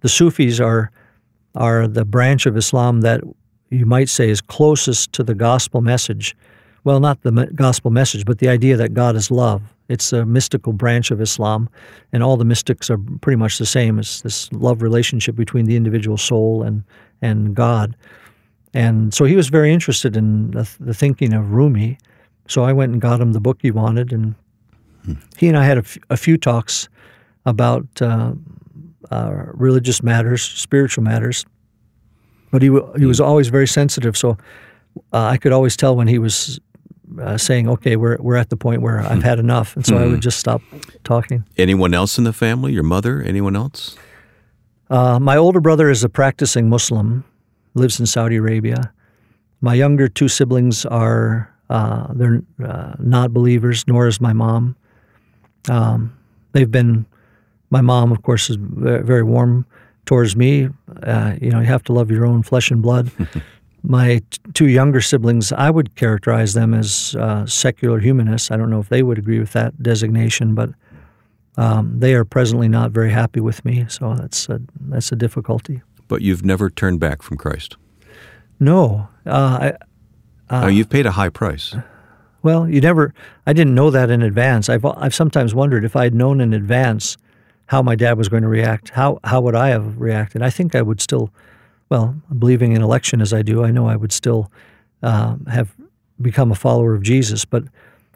the 0.00 0.08
Sufis 0.08 0.60
are 0.60 0.90
are 1.54 1.88
the 1.88 2.04
branch 2.04 2.46
of 2.46 2.56
Islam 2.56 3.00
that 3.00 3.20
you 3.70 3.84
might 3.84 4.08
say 4.08 4.30
is 4.30 4.40
closest 4.40 5.12
to 5.12 5.22
the 5.24 5.34
gospel 5.34 5.80
message. 5.80 6.36
Well, 6.84 7.00
not 7.00 7.20
the 7.22 7.32
gospel 7.54 7.90
message, 7.90 8.24
but 8.24 8.38
the 8.38 8.48
idea 8.48 8.76
that 8.76 8.94
God 8.94 9.16
is 9.16 9.30
love. 9.30 9.60
It's 9.88 10.12
a 10.12 10.24
mystical 10.24 10.72
branch 10.72 11.10
of 11.10 11.20
Islam, 11.20 11.68
and 12.12 12.22
all 12.22 12.36
the 12.36 12.44
mystics 12.44 12.88
are 12.88 13.00
pretty 13.20 13.36
much 13.36 13.58
the 13.58 13.66
same. 13.66 13.98
It's 13.98 14.22
this 14.22 14.50
love 14.52 14.80
relationship 14.80 15.34
between 15.34 15.66
the 15.66 15.76
individual 15.76 16.16
soul 16.16 16.62
and, 16.62 16.84
and 17.20 17.54
God. 17.54 17.96
And 18.72 19.12
so 19.12 19.24
he 19.24 19.36
was 19.36 19.48
very 19.48 19.72
interested 19.72 20.16
in 20.16 20.52
the, 20.52 20.70
the 20.78 20.94
thinking 20.94 21.34
of 21.34 21.50
Rumi. 21.50 21.98
So 22.46 22.62
I 22.62 22.72
went 22.72 22.92
and 22.92 23.02
got 23.02 23.20
him 23.20 23.32
the 23.32 23.40
book 23.40 23.58
he 23.60 23.72
wanted, 23.72 24.12
and 24.12 24.34
hmm. 25.04 25.14
he 25.36 25.48
and 25.48 25.56
I 25.56 25.64
had 25.64 25.78
a, 25.78 25.80
f- 25.80 25.98
a 26.10 26.16
few 26.16 26.36
talks 26.36 26.88
about 27.46 27.86
uh, 28.00 28.32
uh, 29.10 29.30
religious 29.54 30.02
matters, 30.02 30.42
spiritual 30.42 31.04
matters. 31.04 31.44
But 32.50 32.62
he 32.62 32.68
w- 32.68 32.92
he 32.98 33.06
was 33.06 33.20
always 33.20 33.48
very 33.48 33.68
sensitive, 33.68 34.16
so 34.16 34.36
uh, 35.12 35.24
I 35.26 35.36
could 35.36 35.52
always 35.52 35.76
tell 35.76 35.94
when 35.94 36.08
he 36.08 36.18
was 36.18 36.60
uh, 37.20 37.38
saying, 37.38 37.68
"Okay, 37.68 37.96
we're 37.96 38.16
we're 38.20 38.36
at 38.36 38.50
the 38.50 38.56
point 38.56 38.82
where 38.82 39.00
I've 39.00 39.22
had 39.22 39.38
enough," 39.38 39.76
and 39.76 39.86
so 39.86 39.94
mm. 39.94 39.98
I 39.98 40.04
would 40.06 40.14
hmm. 40.14 40.20
just 40.20 40.38
stop 40.38 40.62
talking. 41.04 41.44
Anyone 41.56 41.94
else 41.94 42.18
in 42.18 42.24
the 42.24 42.32
family? 42.32 42.72
Your 42.72 42.82
mother? 42.82 43.22
Anyone 43.22 43.56
else? 43.56 43.96
Uh, 44.90 45.20
my 45.20 45.36
older 45.36 45.60
brother 45.60 45.88
is 45.88 46.02
a 46.02 46.08
practicing 46.08 46.68
Muslim, 46.68 47.24
lives 47.74 48.00
in 48.00 48.06
Saudi 48.06 48.36
Arabia. 48.36 48.92
My 49.60 49.74
younger 49.74 50.08
two 50.08 50.26
siblings 50.26 50.84
are 50.86 51.52
uh, 51.68 52.08
they're 52.14 52.42
uh, 52.64 52.94
not 52.98 53.32
believers, 53.32 53.84
nor 53.86 54.08
is 54.08 54.20
my 54.20 54.32
mom. 54.32 54.76
Um, 55.68 56.16
they've 56.52 56.70
been. 56.70 57.06
My 57.72 57.82
mom, 57.82 58.10
of 58.10 58.22
course, 58.22 58.50
is 58.50 58.56
very 58.58 59.22
warm 59.22 59.64
towards 60.04 60.34
me. 60.34 60.68
Uh, 61.04 61.36
you 61.40 61.50
know, 61.50 61.60
you 61.60 61.66
have 61.66 61.84
to 61.84 61.92
love 61.92 62.10
your 62.10 62.26
own 62.26 62.42
flesh 62.42 62.70
and 62.72 62.82
blood. 62.82 63.12
My 63.82 64.18
t- 64.28 64.38
two 64.54 64.66
younger 64.66 65.00
siblings, 65.00 65.52
I 65.52 65.70
would 65.70 65.94
characterize 65.94 66.52
them 66.52 66.74
as 66.74 67.14
uh, 67.14 67.46
secular 67.46 68.00
humanists. 68.00 68.50
I 68.50 68.56
don't 68.56 68.70
know 68.70 68.80
if 68.80 68.88
they 68.88 69.04
would 69.04 69.18
agree 69.18 69.38
with 69.38 69.52
that 69.52 69.80
designation, 69.82 70.54
but 70.54 70.70
um, 71.56 71.98
they 71.98 72.14
are 72.14 72.24
presently 72.24 72.68
not 72.68 72.90
very 72.90 73.10
happy 73.10 73.38
with 73.38 73.64
me, 73.64 73.86
so 73.88 74.14
that's 74.14 74.48
a, 74.48 74.60
that's 74.80 75.12
a 75.12 75.16
difficulty. 75.16 75.80
But 76.08 76.22
you've 76.22 76.44
never 76.44 76.70
turned 76.70 76.98
back 77.00 77.22
from 77.22 77.36
Christ. 77.36 77.76
No, 78.58 79.08
uh, 79.26 79.72
I, 80.50 80.64
uh, 80.64 80.66
you've 80.66 80.90
paid 80.90 81.06
a 81.06 81.12
high 81.12 81.28
price. 81.28 81.74
Well, 82.42 82.68
you 82.68 82.80
never. 82.80 83.14
I 83.46 83.52
didn't 83.52 83.74
know 83.74 83.90
that 83.90 84.10
in 84.10 84.22
advance. 84.22 84.68
I've 84.68 84.84
I've 84.84 85.14
sometimes 85.14 85.54
wondered 85.54 85.84
if 85.84 85.96
I 85.96 86.04
had 86.04 86.14
known 86.14 86.40
in 86.40 86.54
advance 86.54 87.16
how 87.66 87.82
my 87.82 87.94
dad 87.94 88.16
was 88.18 88.28
going 88.28 88.42
to 88.42 88.48
react. 88.48 88.90
How 88.90 89.20
how 89.24 89.40
would 89.40 89.54
I 89.54 89.68
have 89.68 90.00
reacted? 90.00 90.42
I 90.42 90.50
think 90.50 90.74
I 90.74 90.82
would 90.82 91.00
still 91.00 91.30
well, 91.90 92.14
believing 92.38 92.72
in 92.72 92.82
election 92.82 93.20
as 93.20 93.32
I 93.32 93.42
do, 93.42 93.64
I 93.64 93.72
know 93.72 93.88
I 93.88 93.96
would 93.96 94.12
still 94.12 94.50
uh, 95.02 95.36
have 95.48 95.74
become 96.22 96.52
a 96.52 96.54
follower 96.54 96.94
of 96.94 97.02
Jesus. 97.02 97.44
But 97.44 97.64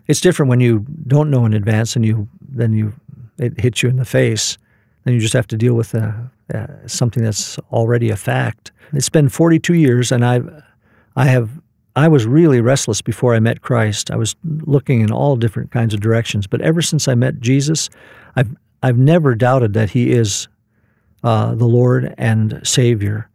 it's 0.07 0.21
different 0.21 0.49
when 0.49 0.61
you 0.61 0.87
don't 1.07 1.31
know 1.31 1.45
in 1.45 1.53
advance 1.53 1.97
and 1.97 2.05
you 2.07 2.29
then 2.41 2.73
you 2.73 2.95
it 3.37 3.59
hits 3.59 3.83
you 3.83 3.89
in 3.89 3.97
the 3.97 4.05
face. 4.05 4.57
Then 5.03 5.13
you 5.13 5.21
just 5.21 5.35
have 5.35 5.49
to 5.49 5.57
deal 5.57 5.75
with 5.75 5.95
uh, 5.95 6.13
uh, 6.55 6.67
something 6.87 7.23
that's 7.23 7.59
already 7.73 8.11
a 8.11 8.17
fact. 8.17 8.73
It's 8.93 9.09
been 9.09 9.29
42 9.29 9.75
years, 9.75 10.13
and 10.13 10.25
I've 10.25 10.63
I 11.17 11.27
have 11.27 11.51
I 11.97 12.09
was 12.09 12.27
really 12.27 12.61
restless 12.61 13.01
before 13.01 13.35
I 13.35 13.41
met 13.41 13.63
Christ. 13.63 14.11
I 14.11 14.17
was 14.17 14.35
looking 14.45 15.01
in 15.01 15.13
all 15.13 15.37
different 15.37 15.71
kinds 15.71 15.95
of 15.95 16.01
directions. 16.01 16.47
But 16.47 16.61
ever 16.61 16.83
since 16.83 17.07
I 17.07 17.15
met 17.15 17.41
Jesus, 17.41 17.89
I've 18.37 18.51
I've 18.83 18.99
never 18.99 19.35
doubted 19.35 19.73
that 19.75 19.91
He 19.91 20.13
is 20.13 20.49
uh, 21.23 21.55
the 21.55 21.67
Lord 21.67 22.15
and 22.19 22.61
Savior 22.65 23.31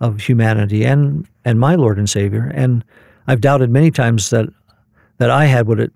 of 0.00 0.20
humanity 0.20 0.84
and 0.84 1.26
and 1.44 1.58
my 1.58 1.74
Lord 1.74 1.98
and 1.98 2.08
Savior. 2.08 2.52
And 2.54 2.84
I've 3.26 3.40
doubted 3.40 3.70
many 3.70 3.90
times 3.90 4.30
that 4.30 4.48
that 5.18 5.30
I 5.30 5.46
had 5.46 5.66
what 5.66 5.80
it 5.80 5.92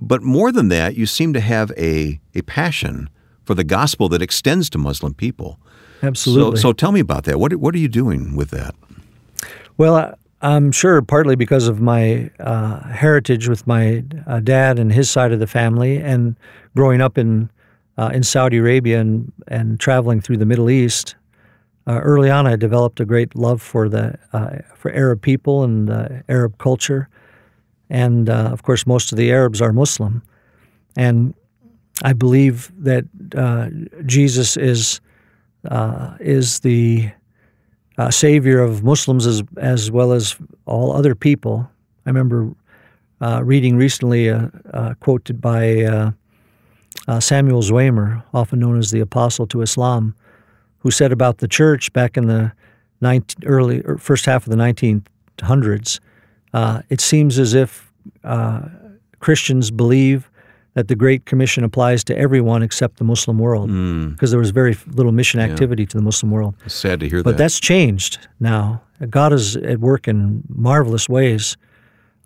But 0.00 0.22
more 0.22 0.52
than 0.52 0.68
that, 0.68 0.96
you 0.96 1.06
seem 1.06 1.32
to 1.32 1.40
have 1.40 1.72
a, 1.76 2.20
a 2.34 2.42
passion 2.42 3.08
for 3.44 3.54
the 3.54 3.64
gospel 3.64 4.08
that 4.10 4.22
extends 4.22 4.68
to 4.70 4.78
Muslim 4.78 5.14
people. 5.14 5.58
Absolutely. 6.02 6.58
So, 6.58 6.68
so 6.68 6.72
tell 6.72 6.92
me 6.92 7.00
about 7.00 7.24
that. 7.24 7.40
What, 7.40 7.54
what 7.56 7.74
are 7.74 7.78
you 7.78 7.88
doing 7.88 8.36
with 8.36 8.50
that? 8.50 8.74
Well, 9.76 10.14
I'm 10.40 10.70
sure 10.70 11.02
partly 11.02 11.34
because 11.34 11.66
of 11.66 11.80
my 11.80 12.30
uh, 12.38 12.80
heritage 12.88 13.48
with 13.48 13.66
my 13.66 14.04
uh, 14.26 14.38
dad 14.40 14.78
and 14.78 14.92
his 14.92 15.10
side 15.10 15.32
of 15.32 15.40
the 15.40 15.46
family, 15.48 15.96
and 15.96 16.36
growing 16.76 17.00
up 17.00 17.18
in 17.18 17.50
uh, 17.96 18.10
in 18.14 18.22
Saudi 18.22 18.58
Arabia 18.58 19.00
and, 19.00 19.32
and 19.48 19.80
traveling 19.80 20.20
through 20.20 20.36
the 20.36 20.46
Middle 20.46 20.70
East, 20.70 21.16
uh, 21.88 21.98
early 21.98 22.30
on, 22.30 22.46
I 22.46 22.54
developed 22.54 23.00
a 23.00 23.04
great 23.04 23.34
love 23.34 23.60
for 23.60 23.88
the 23.88 24.16
uh, 24.32 24.58
for 24.76 24.92
Arab 24.92 25.22
people 25.22 25.64
and 25.64 25.90
uh, 25.90 26.08
Arab 26.28 26.56
culture, 26.58 27.08
and 27.90 28.30
of 28.30 28.62
course, 28.62 28.86
most 28.86 29.10
of 29.10 29.18
the 29.18 29.32
Arabs 29.32 29.60
are 29.60 29.72
Muslim, 29.72 30.22
and 30.96 31.34
I 32.04 32.12
believe 32.12 32.70
that 32.78 33.06
Jesus 34.06 34.56
is 34.56 35.00
is 36.20 36.60
the 36.60 37.10
savior 38.10 38.60
of 38.60 38.82
Muslims 38.82 39.26
as 39.26 39.42
as 39.56 39.90
well 39.90 40.12
as 40.12 40.36
all 40.66 40.92
other 40.92 41.14
people. 41.14 41.70
I 42.06 42.10
remember 42.10 42.54
reading 43.42 43.76
recently 43.76 44.28
a, 44.28 44.96
quoted 45.00 45.40
by 45.40 46.12
Samuel 47.18 47.62
Zwemer, 47.62 48.22
often 48.32 48.60
known 48.60 48.78
as 48.78 48.90
the 48.90 49.00
Apostle 49.00 49.46
to 49.48 49.62
Islam 49.62 50.14
who 50.78 50.90
said 50.90 51.12
about 51.12 51.38
the 51.38 51.48
church 51.48 51.92
back 51.92 52.16
in 52.16 52.26
the 52.26 52.52
19, 53.00 53.48
early 53.48 53.82
er, 53.84 53.98
first 53.98 54.26
half 54.26 54.46
of 54.46 54.50
the 54.50 54.56
1900s, 54.56 56.00
uh, 56.54 56.82
it 56.88 57.00
seems 57.00 57.38
as 57.38 57.54
if 57.54 57.92
uh, 58.24 58.62
Christians 59.20 59.70
believe 59.70 60.30
that 60.78 60.86
the 60.86 60.94
Great 60.94 61.26
Commission 61.26 61.64
applies 61.64 62.04
to 62.04 62.16
everyone 62.16 62.62
except 62.62 62.98
the 62.98 63.04
Muslim 63.04 63.36
world, 63.36 63.68
because 64.12 64.30
there 64.30 64.38
was 64.38 64.50
very 64.50 64.76
little 64.86 65.10
mission 65.10 65.40
activity 65.40 65.84
to 65.84 65.96
the 65.96 66.02
Muslim 66.04 66.30
world. 66.30 66.54
Sad 66.68 67.00
to 67.00 67.08
hear 67.08 67.20
But 67.20 67.32
that. 67.32 67.38
that's 67.38 67.58
changed 67.58 68.28
now. 68.38 68.80
God 69.10 69.32
is 69.32 69.56
at 69.56 69.80
work 69.80 70.06
in 70.06 70.44
marvelous 70.48 71.08
ways, 71.08 71.56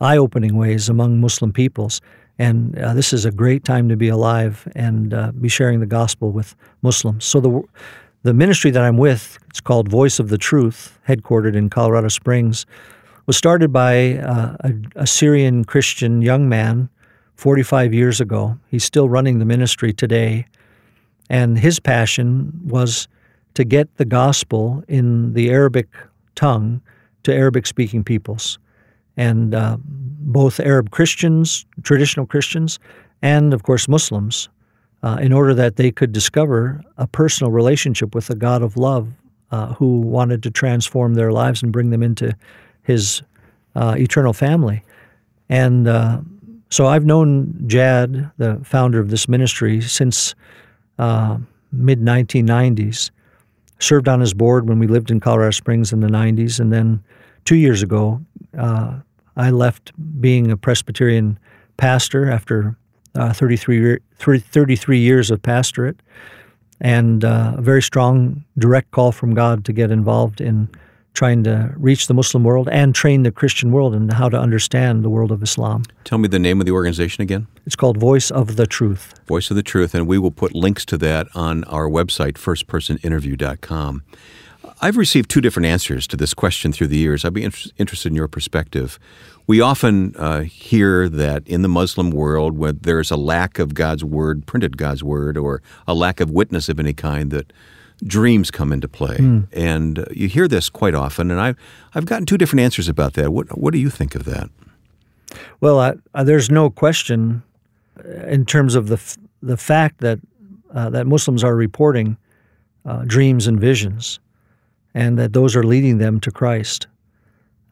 eye 0.03 0.19
opening 0.19 0.55
ways 0.55 0.91
among 0.91 1.19
Muslim 1.19 1.51
peoples. 1.51 2.03
And 2.39 2.79
uh, 2.79 2.93
this 2.93 3.15
is 3.15 3.25
a 3.25 3.31
great 3.31 3.65
time 3.65 3.89
to 3.89 3.97
be 3.97 4.09
alive 4.11 4.69
and 4.75 5.15
uh, 5.15 5.33
be 5.33 5.49
sharing 5.49 5.81
the 5.81 5.87
gospel 5.87 6.31
with 6.31 6.55
Muslims. 6.83 7.25
So, 7.25 7.41
the, 7.41 7.63
the 8.23 8.35
ministry 8.35 8.71
that 8.71 8.83
I'm 8.83 8.99
with, 8.99 9.39
it's 9.49 9.63
called 9.63 9.89
Voice 9.89 10.19
of 10.19 10.29
the 10.29 10.37
Truth, 10.39 10.99
headquartered 11.09 11.57
in 11.57 11.71
Colorado 11.71 12.09
Springs, 12.09 12.67
was 13.25 13.39
started 13.39 13.73
by 13.73 14.19
uh, 14.19 14.57
a, 14.61 14.73
a 14.97 15.07
Syrian 15.07 15.65
Christian 15.65 16.21
young 16.21 16.51
man 16.51 16.91
45 17.43 17.93
years 17.93 18.21
ago. 18.21 18.57
He's 18.69 18.85
still 18.85 19.09
running 19.09 19.41
the 19.41 19.45
ministry 19.45 19.93
today. 19.93 20.47
And 21.29 21.59
his 21.59 21.81
passion 21.81 22.53
was 22.65 23.09
to 23.55 23.65
get 23.65 23.97
the 23.97 24.05
gospel 24.05 24.85
in 24.87 25.33
the 25.33 25.51
Arabic 25.51 25.89
tongue 26.37 26.81
to 27.25 27.35
Arabic 27.35 27.67
speaking 27.67 28.05
peoples. 28.05 28.61
And 29.17 29.57
uh, 29.57 29.77
both 29.83 30.61
Arab 30.61 30.93
Christians, 30.93 31.67
traditional 31.83 32.27
Christians, 32.27 32.79
and 33.23 33.53
of 33.53 33.65
course 33.65 33.89
Muslims, 33.89 34.49
uh, 35.03 35.19
in 35.21 35.33
order 35.33 35.53
that 35.53 35.75
they 35.75 35.91
could 35.91 36.13
discover 36.13 36.81
a 36.97 37.09
personal 37.09 37.51
relationship 37.51 38.15
with 38.15 38.29
the 38.29 38.37
God 38.37 38.63
of 38.63 38.77
love 38.77 39.09
uh, 39.51 39.75
who 39.75 40.01
wanted 40.01 40.45
to 40.45 40.51
transform 40.53 41.15
their 41.15 41.33
lives 41.33 41.61
and 41.61 41.73
bring 41.73 41.91
them 41.91 42.05
into 42.05 42.37
his 42.85 43.21
uh, 43.75 43.97
eternal 43.99 44.33
family. 44.33 44.85
And 45.49 45.89
uh, 45.89 46.21
so 46.73 46.87
I've 46.87 47.05
known 47.05 47.65
Jad, 47.67 48.31
the 48.39 48.59
founder 48.65 48.99
of 48.99 49.11
this 49.11 49.29
ministry, 49.29 49.83
since 49.83 50.35
uh, 50.99 51.37
mid 51.71 52.01
1990s. 52.01 53.11
Served 53.79 54.09
on 54.09 54.21
his 54.21 54.33
board 54.33 54.69
when 54.71 54.79
we 54.79 54.87
lived 54.87 55.11
in 55.11 55.21
Colorado 55.21 55.51
Springs 55.51 55.93
in 55.93 56.01
the 56.01 56.09
90s, 56.09 56.59
and 56.59 56.73
then 56.73 57.05
two 57.45 57.57
years 57.57 57.83
ago, 57.83 58.23
uh, 58.57 59.01
I 59.37 59.51
left 59.51 59.93
being 60.19 60.51
a 60.51 60.57
Presbyterian 60.57 61.39
pastor 61.77 62.31
after 62.31 62.75
uh, 63.17 63.35
33, 63.35 63.77
year, 63.77 64.01
33 64.17 64.99
years 64.99 65.31
of 65.31 65.43
pastorate, 65.43 66.01
and 66.81 67.23
uh, 67.23 67.53
a 67.59 67.61
very 67.61 67.83
strong 67.83 68.45
direct 68.57 68.93
call 68.93 69.13
from 69.13 69.35
God 69.35 69.67
to 69.67 69.75
get 69.75 69.91
involved 69.91 70.41
in 70.41 70.71
trying 71.15 71.45
to 71.45 71.73
reach 71.77 72.07
the 72.07 72.15
Muslim 72.15 72.43
world 72.45 72.69
and 72.71 72.95
train 72.95 73.23
the 73.23 73.33
Christian 73.33 73.71
world 73.71 73.95
in 73.95 74.09
how 74.09 74.29
to 74.29 74.39
understand 74.39 75.05
the 75.05 75.11
world 75.11 75.31
of 75.31 75.43
Islam. 75.43 75.85
Tell 76.05 76.19
me 76.19 76.29
the 76.29 76.39
name 76.39 76.61
of 76.61 76.67
the 76.67 76.73
organization 76.73 77.23
again. 77.23 77.47
It's 77.67 77.77
called 77.77 77.99
Voice 77.99 78.31
of 78.31 78.57
the 78.57 78.67
Truth. 78.67 79.15
Voice 79.27 79.51
of 79.51 79.57
the 79.57 79.63
Truth, 79.63 79.95
and 79.95 80.07
we 80.07 80.19
will 80.19 80.31
put 80.31 80.55
links 80.55 80.85
to 80.87 80.99
that 80.99 81.29
on 81.35 81.65
our 81.65 81.89
website, 81.89 82.35
firstpersoninterview.com. 82.35 84.03
I've 84.81 84.97
received 84.97 85.31
two 85.31 85.41
different 85.41 85.67
answers 85.67 86.09
to 86.09 86.17
this 86.17 86.35
question 86.35 86.73
through 86.73 86.89
the 86.89 86.97
years. 86.97 87.25
I'd 87.25 87.35
be 87.35 87.45
inter- 87.45 87.71
interested 87.79 88.09
in 88.09 88.17
your 88.17 88.27
perspective. 88.27 88.99
We 89.47 89.61
often 89.61 90.15
uh, 90.17 90.41
hear 90.41 91.09
that 91.09 91.47
in 91.47 91.63
the 91.63 91.69
Muslim 91.69 92.11
world, 92.11 92.59
where 92.59 92.73
there's 92.73 93.11
a 93.11 93.17
lack 93.17 93.59
of 93.59 93.75
God's 93.75 94.05
word, 94.05 94.47
printed 94.47 94.77
God's 94.77 95.05
word, 95.05 95.37
or 95.37 95.63
a 95.87 95.95
lack 95.95 96.21
of 96.21 96.31
witness 96.31 96.69
of 96.69 96.81
any 96.81 96.95
kind, 96.95 97.31
that 97.31 97.53
dreams 98.05 98.51
come 98.51 98.73
into 98.73 98.89
play. 98.89 99.17
And 99.53 99.99
uh, 99.99 100.05
you 100.11 100.29
hear 100.29 100.49
this 100.49 100.69
quite 100.69 100.95
often, 100.95 101.31
and 101.31 101.41
I've, 101.41 101.57
I've 101.95 102.07
gotten 102.07 102.27
two 102.27 102.39
different 102.39 102.61
answers 102.61 102.89
about 102.89 103.15
that. 103.15 103.33
What, 103.33 103.57
what 103.59 103.73
do 103.73 103.79
you 103.79 103.91
think 103.91 104.15
of 104.15 104.25
that? 104.25 104.51
Well, 105.61 105.79
I, 105.81 105.95
I, 106.15 106.25
there's 106.25 106.51
no 106.51 106.71
question 106.71 107.43
uh, 107.99 108.27
in 108.27 108.45
terms 108.45 108.75
of 108.75 108.89
the 108.89 108.97
f- 108.97 109.19
the 109.43 109.57
fact 109.57 110.01
that 110.01 110.19
uh, 110.75 110.91
that 110.91 111.07
Muslims 111.07 111.43
are 111.43 111.57
reporting 111.57 112.17
uh, 112.85 113.05
dreams 113.07 113.47
and 113.47 113.61
visions, 113.61 114.21
and 114.95 115.19
that 115.19 115.33
those 115.33 115.57
are 115.57 115.63
leading 115.65 115.99
them 115.99 116.21
to 116.21 116.31
Christ. 116.31 116.87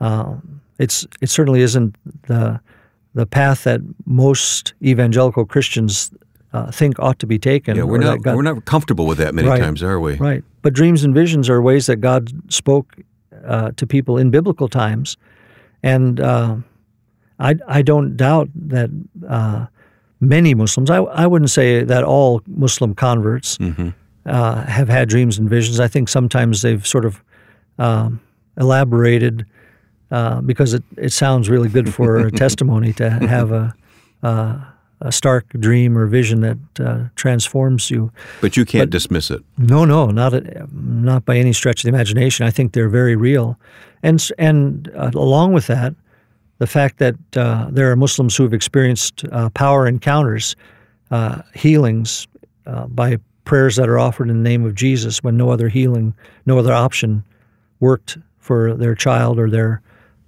Um, 0.00 0.60
it's 0.78 1.06
it 1.20 1.28
certainly 1.28 1.60
isn't 1.60 1.96
the 2.26 2.60
the 3.14 3.26
path 3.26 3.64
that 3.64 3.80
most 4.06 4.74
evangelical 4.82 5.44
Christians 5.44 6.10
uh, 6.52 6.70
think 6.70 6.98
ought 6.98 7.18
to 7.20 7.26
be 7.26 7.38
taken. 7.38 7.76
Yeah, 7.76 7.84
we're 7.84 7.98
not, 7.98 8.22
God- 8.22 8.36
we're 8.36 8.42
not 8.42 8.64
comfortable 8.64 9.06
with 9.06 9.18
that 9.18 9.34
many 9.34 9.48
Right. 9.48 9.60
times, 9.60 9.82
are 9.82 10.00
we? 10.00 10.14
Right. 10.16 10.42
But 10.62 10.72
dreams 10.74 11.04
and 11.04 11.14
visions 11.14 11.48
are 11.48 11.62
ways 11.62 11.86
that 11.86 11.96
God 11.96 12.30
spoke 12.52 12.96
uh, 13.44 13.70
to 13.76 13.86
people 13.86 14.18
in 14.18 14.30
biblical 14.30 14.68
times. 14.68 15.16
And 15.82 16.20
uh, 16.20 16.56
I, 17.38 17.54
I 17.68 17.82
don't 17.82 18.16
doubt 18.16 18.48
that 18.54 18.90
uh, 19.28 19.66
many 20.20 20.54
Muslims, 20.54 20.90
I, 20.90 20.96
I 20.98 21.26
wouldn't 21.26 21.50
say 21.50 21.84
that 21.84 22.04
all 22.04 22.42
Muslim 22.46 22.94
converts 22.94 23.56
uh, 24.26 24.64
have 24.66 24.88
had 24.88 25.08
dreams 25.08 25.38
and 25.38 25.48
visions. 25.48 25.80
I 25.80 25.88
think 25.88 26.08
sometimes 26.08 26.60
they've 26.62 26.86
sort 26.86 27.04
of 27.06 27.22
um, 27.78 28.20
elaborated 28.58 29.46
uh, 30.10 30.40
because 30.42 30.74
it, 30.74 30.82
it 30.98 31.12
sounds 31.12 31.48
really 31.48 31.68
good 31.68 31.94
for 31.94 32.18
a 32.18 32.30
testimony 32.44 32.92
to 32.94 33.08
have 33.08 33.52
a, 33.52 33.74
uh, 34.22 34.58
a 35.00 35.10
stark 35.10 35.48
dream 35.58 35.96
or 35.96 36.06
vision 36.06 36.40
that 36.42 36.58
uh, 36.78 37.04
transforms 37.16 37.90
you. 37.90 38.12
But 38.40 38.56
you 38.56 38.64
can't 38.64 38.90
dismiss 38.90 39.30
it. 39.30 39.42
No, 39.56 39.84
no, 39.84 40.06
not 40.06 40.34
at, 40.34 40.72
not 40.72 41.24
by 41.24 41.36
any 41.36 41.52
stretch 41.52 41.80
of 41.80 41.82
the 41.84 41.96
imagination. 41.96 42.46
I 42.46 42.50
think 42.50 42.72
they're 42.72 42.88
very 42.88 43.16
real, 43.16 43.58
and 44.02 44.26
and 44.38 44.90
uh, 44.94 45.10
along 45.14 45.52
with 45.52 45.66
that, 45.68 45.94
the 46.58 46.66
fact 46.66 46.98
that 46.98 47.16
uh, 47.36 47.68
there 47.70 47.90
are 47.90 47.96
Muslims 47.96 48.36
who 48.36 48.42
have 48.42 48.52
experienced 48.52 49.24
uh, 49.32 49.48
power 49.50 49.86
encounters, 49.86 50.54
uh, 51.10 51.42
healings 51.54 52.28
uh, 52.66 52.86
by 52.86 53.18
prayers 53.44 53.76
that 53.76 53.88
are 53.88 53.98
offered 53.98 54.28
in 54.28 54.42
the 54.42 54.48
name 54.48 54.64
of 54.64 54.74
Jesus 54.74 55.22
when 55.22 55.36
no 55.36 55.50
other 55.50 55.68
healing, 55.68 56.14
no 56.46 56.58
other 56.58 56.72
option 56.72 57.24
worked 57.80 58.18
for 58.38 58.74
their 58.74 58.94
child 58.94 59.38
or 59.38 59.48
their 59.48 59.82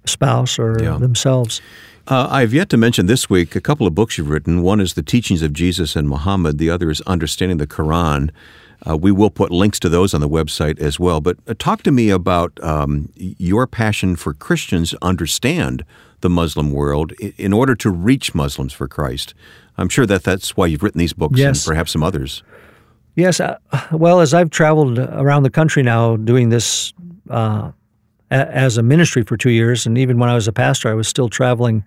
spouse 0.05 0.59
or 0.59 0.77
Yeah. 0.81 0.97
themselves. 0.97 1.61
Uh, 2.07 2.27
I've 2.29 2.53
yet 2.53 2.67
to 2.69 2.77
mention 2.77 3.05
this 3.05 3.29
week 3.29 3.55
a 3.55 3.61
couple 3.61 3.87
of 3.87 3.95
books 3.95 4.17
you've 4.17 4.29
written. 4.29 4.61
One 4.61 4.81
is 4.81 4.93
The 4.93 5.03
Teachings 5.03 5.41
of 5.41 5.53
Jesus 5.53 5.95
and 5.95 6.09
Muhammad, 6.09 6.57
the 6.57 6.69
other 6.69 6.89
is 6.89 6.99
Understanding 7.01 7.57
the 7.59 7.67
Quran. 7.67 8.29
Uh, 8.85 8.97
we 8.97 9.11
will 9.13 9.29
put 9.29 9.49
links 9.51 9.79
to 9.79 9.87
those 9.87 10.13
on 10.13 10.19
the 10.19 10.27
website 10.27 10.77
as 10.79 10.99
well. 10.99 11.21
But 11.21 11.37
uh, 11.47 11.53
talk 11.57 11.83
to 11.83 11.91
me 11.91 12.09
about 12.09 12.61
um, 12.61 13.07
your 13.15 13.65
passion 13.67 14.17
for 14.17 14.33
Christians 14.33 14.89
to 14.89 14.97
understand 15.01 15.85
the 16.19 16.29
Muslim 16.29 16.73
world 16.73 17.13
in 17.37 17.53
order 17.53 17.75
to 17.75 17.89
reach 17.89 18.35
Muslims 18.35 18.73
for 18.73 18.87
Christ. 18.89 19.33
I'm 19.77 19.87
sure 19.87 20.05
that 20.05 20.23
that's 20.23 20.57
why 20.57 20.65
you've 20.67 20.83
written 20.83 20.99
these 20.99 21.13
books 21.13 21.39
Yes. 21.39 21.65
and 21.65 21.71
perhaps 21.71 21.91
some 21.93 22.03
others. 22.03 22.43
Yes. 23.15 23.39
Uh, 23.39 23.55
well, 23.93 24.19
as 24.19 24.33
I've 24.33 24.49
traveled 24.49 24.99
around 24.99 25.43
the 25.43 25.49
country 25.49 25.83
now 25.83 26.17
doing 26.17 26.49
this 26.49 26.93
uh, 27.29 27.71
as 28.33 28.77
a 28.77 28.83
ministry 28.83 29.23
for 29.23 29.37
two 29.37 29.51
years, 29.51 29.85
and 29.85 29.97
even 29.97 30.17
when 30.17 30.29
I 30.29 30.35
was 30.35 30.47
a 30.47 30.53
pastor, 30.53 30.89
I 30.89 30.93
was 30.93 31.07
still 31.07 31.29
traveling 31.29 31.83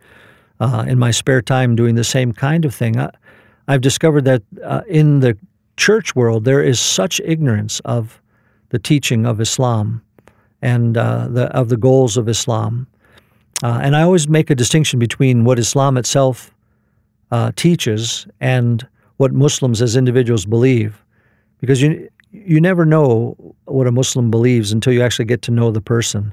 uh, 0.61 0.85
in 0.87 0.98
my 0.98 1.11
spare 1.11 1.42
time 1.42 1.76
doing 1.76 1.96
the 1.96 2.04
same 2.04 2.32
kind 2.32 2.64
of 2.64 2.74
thing. 2.74 2.98
I, 2.98 3.11
I've 3.68 3.80
discovered 3.80 4.24
that 4.24 4.42
uh, 4.64 4.82
in 4.88 5.20
the 5.20 5.37
church 5.76 6.14
world, 6.14 6.44
there 6.44 6.62
is 6.62 6.80
such 6.80 7.20
ignorance 7.24 7.80
of 7.80 8.20
the 8.70 8.78
teaching 8.78 9.26
of 9.26 9.40
Islam 9.40 10.02
and 10.62 10.96
uh, 10.96 11.28
the, 11.28 11.44
of 11.46 11.68
the 11.68 11.76
goals 11.76 12.16
of 12.16 12.28
Islam. 12.28 12.87
Uh, 13.62 13.80
and 13.82 13.96
I 13.96 14.02
always 14.02 14.28
make 14.28 14.50
a 14.50 14.54
distinction 14.54 14.98
between 14.98 15.44
what 15.44 15.59
Islam 15.59 15.96
itself 15.96 16.54
uh, 17.30 17.52
teaches 17.56 18.26
and 18.40 18.87
what 19.16 19.32
Muslims 19.32 19.82
as 19.82 19.96
individuals 19.96 20.46
believe, 20.46 21.02
because 21.61 21.82
you 21.82 22.09
you 22.32 22.60
never 22.60 22.84
know 22.84 23.36
what 23.64 23.86
a 23.86 23.92
Muslim 23.92 24.30
believes 24.30 24.72
until 24.72 24.92
you 24.92 25.02
actually 25.02 25.24
get 25.24 25.42
to 25.42 25.50
know 25.50 25.70
the 25.70 25.80
person. 25.80 26.32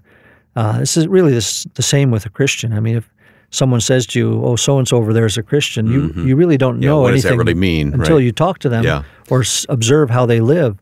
Uh, 0.55 0.79
this 0.79 0.97
is 0.97 1.07
really 1.07 1.31
this, 1.31 1.65
the 1.75 1.81
same 1.81 2.11
with 2.11 2.25
a 2.25 2.29
Christian. 2.29 2.73
I 2.73 2.79
mean, 2.79 2.95
if 2.97 3.09
someone 3.49 3.81
says 3.81 4.05
to 4.07 4.19
you, 4.19 4.43
"Oh, 4.45 4.55
so 4.55 4.77
and 4.77 4.87
so 4.87 4.97
over 4.97 5.13
there 5.13 5.25
is 5.25 5.37
a 5.37 5.43
Christian," 5.43 5.87
you 5.87 6.11
you 6.23 6.35
really 6.35 6.57
don't 6.57 6.75
Mm-hmm. 6.75 6.83
Yeah, 6.83 6.89
know 6.89 7.01
what 7.01 7.11
does 7.11 7.23
that 7.23 7.29
anything 7.29 7.39
really 7.47 7.59
mean, 7.59 7.93
until 7.93 8.15
right? 8.17 8.23
you 8.25 8.31
talk 8.31 8.59
to 8.59 8.69
them 8.69 8.83
Yeah. 8.83 9.03
or 9.29 9.41
s- 9.41 9.65
observe 9.69 10.09
how 10.09 10.25
they 10.25 10.41
live. 10.41 10.77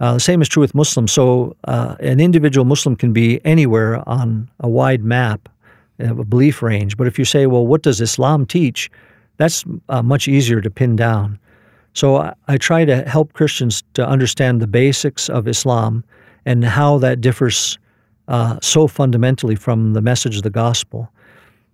Uh, 0.00 0.14
the 0.14 0.20
same 0.20 0.42
is 0.42 0.48
true 0.48 0.60
with 0.60 0.74
Muslims. 0.74 1.10
So, 1.12 1.56
uh, 1.64 1.96
an 2.00 2.20
individual 2.20 2.64
Muslim 2.66 2.96
can 2.96 3.12
be 3.12 3.40
anywhere 3.46 4.06
on 4.08 4.48
a 4.60 4.68
wide 4.68 5.02
map 5.04 5.48
of 5.98 6.18
a 6.18 6.24
belief 6.24 6.62
range. 6.62 6.96
But 6.98 7.06
if 7.06 7.18
you 7.18 7.24
say, 7.24 7.46
well, 7.46 7.66
what 7.66 7.82
does 7.82 8.00
Islam 8.02 8.44
teach? 8.44 8.90
That's 9.38 9.64
uh, 9.88 10.02
much 10.02 10.28
easier 10.28 10.60
to 10.60 10.70
pin 10.70 10.96
down. 10.96 11.38
So, 11.96 12.16
I, 12.16 12.34
I 12.46 12.58
try 12.58 12.84
to 12.84 13.08
help 13.08 13.32
Christians 13.32 13.82
to 13.94 14.06
understand 14.06 14.60
the 14.60 14.66
basics 14.66 15.30
of 15.30 15.48
Islam 15.48 16.04
and 16.44 16.62
how 16.62 16.98
that 16.98 17.22
differs 17.22 17.78
uh, 18.28 18.58
so 18.60 18.86
fundamentally 18.86 19.56
from 19.56 19.94
the 19.94 20.02
message 20.02 20.36
of 20.36 20.42
the 20.42 20.50
gospel. 20.50 21.10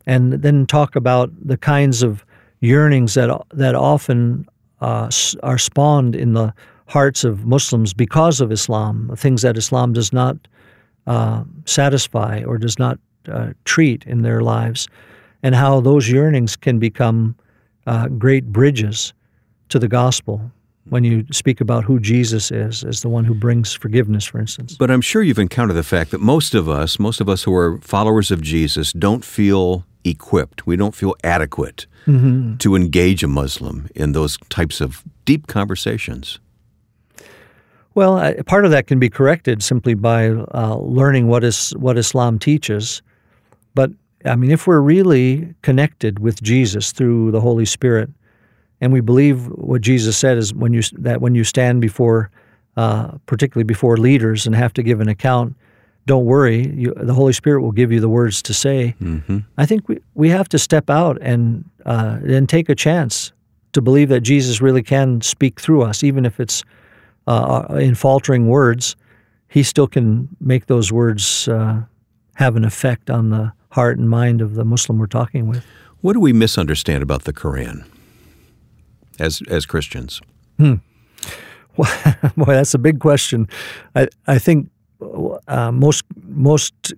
And 0.06 0.34
then 0.34 0.66
talk 0.66 0.94
about 0.94 1.30
the 1.44 1.56
kinds 1.56 2.04
of 2.04 2.24
yearnings 2.60 3.14
that, 3.14 3.36
that 3.50 3.74
often 3.74 4.46
uh, 4.80 5.10
are 5.42 5.58
spawned 5.58 6.14
in 6.14 6.34
the 6.34 6.54
hearts 6.86 7.24
of 7.24 7.44
Muslims 7.44 7.92
because 7.92 8.40
of 8.40 8.52
Islam, 8.52 9.10
things 9.16 9.42
that 9.42 9.56
Islam 9.56 9.92
does 9.92 10.12
not 10.12 10.36
uh, 11.08 11.42
satisfy 11.64 12.44
or 12.44 12.58
does 12.58 12.78
not 12.78 12.96
uh, 13.28 13.54
treat 13.64 14.04
in 14.04 14.22
their 14.22 14.40
lives, 14.40 14.86
and 15.42 15.56
how 15.56 15.80
those 15.80 16.08
yearnings 16.08 16.54
can 16.54 16.78
become 16.78 17.34
uh, 17.88 18.06
great 18.06 18.52
bridges 18.52 19.12
to 19.72 19.78
the 19.78 19.88
gospel 19.88 20.52
when 20.88 21.04
you 21.04 21.24
speak 21.32 21.60
about 21.60 21.84
who 21.84 21.98
Jesus 21.98 22.50
is 22.50 22.84
as 22.84 23.02
the 23.02 23.08
one 23.08 23.24
who 23.24 23.34
brings 23.34 23.72
forgiveness, 23.72 24.24
for 24.24 24.38
instance. 24.38 24.76
But 24.76 24.90
I'm 24.90 25.00
sure 25.00 25.22
you've 25.22 25.38
encountered 25.38 25.74
the 25.74 25.82
fact 25.82 26.10
that 26.10 26.20
most 26.20 26.54
of 26.54 26.68
us, 26.68 26.98
most 26.98 27.20
of 27.20 27.28
us 27.28 27.44
who 27.44 27.54
are 27.54 27.78
followers 27.78 28.30
of 28.30 28.42
Jesus, 28.42 28.92
don't 28.92 29.24
feel 29.24 29.84
equipped. 30.04 30.66
We 30.66 30.76
don't 30.76 30.94
feel 30.94 31.14
adequate 31.24 31.86
mm-hmm. 32.06 32.56
to 32.56 32.74
engage 32.74 33.22
a 33.22 33.28
Muslim 33.28 33.88
in 33.94 34.12
those 34.12 34.36
types 34.48 34.80
of 34.80 35.02
deep 35.24 35.46
conversations. 35.46 36.40
Well, 37.94 38.34
part 38.46 38.64
of 38.64 38.70
that 38.70 38.86
can 38.86 38.98
be 38.98 39.10
corrected 39.10 39.62
simply 39.62 39.94
by 39.94 40.28
uh, 40.28 40.76
learning 40.76 41.28
what 41.28 41.44
is 41.44 41.70
what 41.72 41.98
Islam 41.98 42.38
teaches. 42.38 43.02
But 43.74 43.90
I 44.24 44.34
mean, 44.36 44.50
if 44.50 44.66
we're 44.66 44.80
really 44.80 45.54
connected 45.62 46.18
with 46.18 46.42
Jesus 46.42 46.92
through 46.92 47.30
the 47.32 47.40
Holy 47.40 47.66
Spirit, 47.66 48.10
and 48.82 48.92
we 48.92 49.00
believe 49.00 49.46
what 49.46 49.80
Jesus 49.80 50.18
said 50.18 50.36
is 50.36 50.52
when 50.52 50.74
you 50.74 50.82
that 50.98 51.20
when 51.20 51.36
you 51.36 51.44
stand 51.44 51.80
before, 51.80 52.30
uh, 52.76 53.12
particularly 53.26 53.64
before 53.64 53.96
leaders, 53.96 54.44
and 54.44 54.56
have 54.56 54.72
to 54.74 54.82
give 54.82 55.00
an 55.00 55.08
account, 55.08 55.54
don't 56.06 56.24
worry, 56.24 56.68
you, 56.74 56.92
the 56.96 57.14
Holy 57.14 57.32
Spirit 57.32 57.62
will 57.62 57.70
give 57.70 57.92
you 57.92 58.00
the 58.00 58.08
words 58.08 58.42
to 58.42 58.52
say. 58.52 58.96
Mm-hmm. 59.00 59.38
I 59.56 59.66
think 59.66 59.88
we, 59.88 60.00
we 60.14 60.30
have 60.30 60.48
to 60.48 60.58
step 60.58 60.90
out 60.90 61.16
and 61.22 61.64
uh, 61.86 62.18
and 62.26 62.48
take 62.48 62.68
a 62.68 62.74
chance 62.74 63.32
to 63.72 63.80
believe 63.80 64.08
that 64.08 64.20
Jesus 64.20 64.60
really 64.60 64.82
can 64.82 65.20
speak 65.20 65.60
through 65.60 65.82
us, 65.82 66.02
even 66.02 66.26
if 66.26 66.40
it's 66.40 66.64
uh, 67.28 67.66
uh 67.70 67.76
in 67.76 67.94
faltering 67.94 68.48
words. 68.48 68.96
He 69.48 69.62
still 69.62 69.86
can 69.86 70.28
make 70.40 70.66
those 70.66 70.90
words 70.90 71.46
uh, 71.46 71.82
have 72.34 72.56
an 72.56 72.64
effect 72.64 73.10
on 73.10 73.30
the 73.30 73.52
heart 73.68 73.98
and 73.98 74.10
mind 74.10 74.40
of 74.40 74.54
the 74.54 74.64
Muslim 74.64 74.98
we're 74.98 75.06
talking 75.06 75.46
with. 75.46 75.64
What 76.00 76.14
do 76.14 76.20
we 76.20 76.32
misunderstand 76.32 77.02
about 77.02 77.24
the 77.24 77.32
Quran? 77.32 77.84
As 79.18 79.42
as 79.48 79.66
Christians? 79.66 80.20
Hmm. 80.58 80.74
Well, 81.74 81.90
boy, 82.36 82.52
that's 82.52 82.74
a 82.74 82.78
big 82.78 83.00
question. 83.00 83.48
I 83.94 84.06
I 84.26 84.38
think 84.38 84.68
uh, 85.48 85.72
most 85.72 86.04
most 86.22 86.92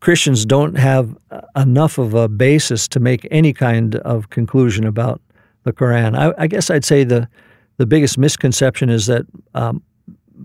Christians 0.00 0.44
don't 0.44 0.76
have 0.76 1.16
enough 1.54 1.98
of 1.98 2.14
a 2.14 2.28
basis 2.28 2.88
to 2.88 3.00
make 3.00 3.26
any 3.30 3.52
kind 3.52 3.96
of 3.96 4.30
conclusion 4.30 4.84
about 4.84 5.20
the 5.62 5.72
Quran. 5.72 6.16
I, 6.16 6.34
I 6.36 6.46
guess 6.46 6.70
I'd 6.70 6.84
say 6.84 7.04
the 7.04 7.28
the 7.76 7.86
biggest 7.86 8.18
misconception 8.18 8.88
is 8.88 9.06
that 9.06 9.22
um, 9.54 9.82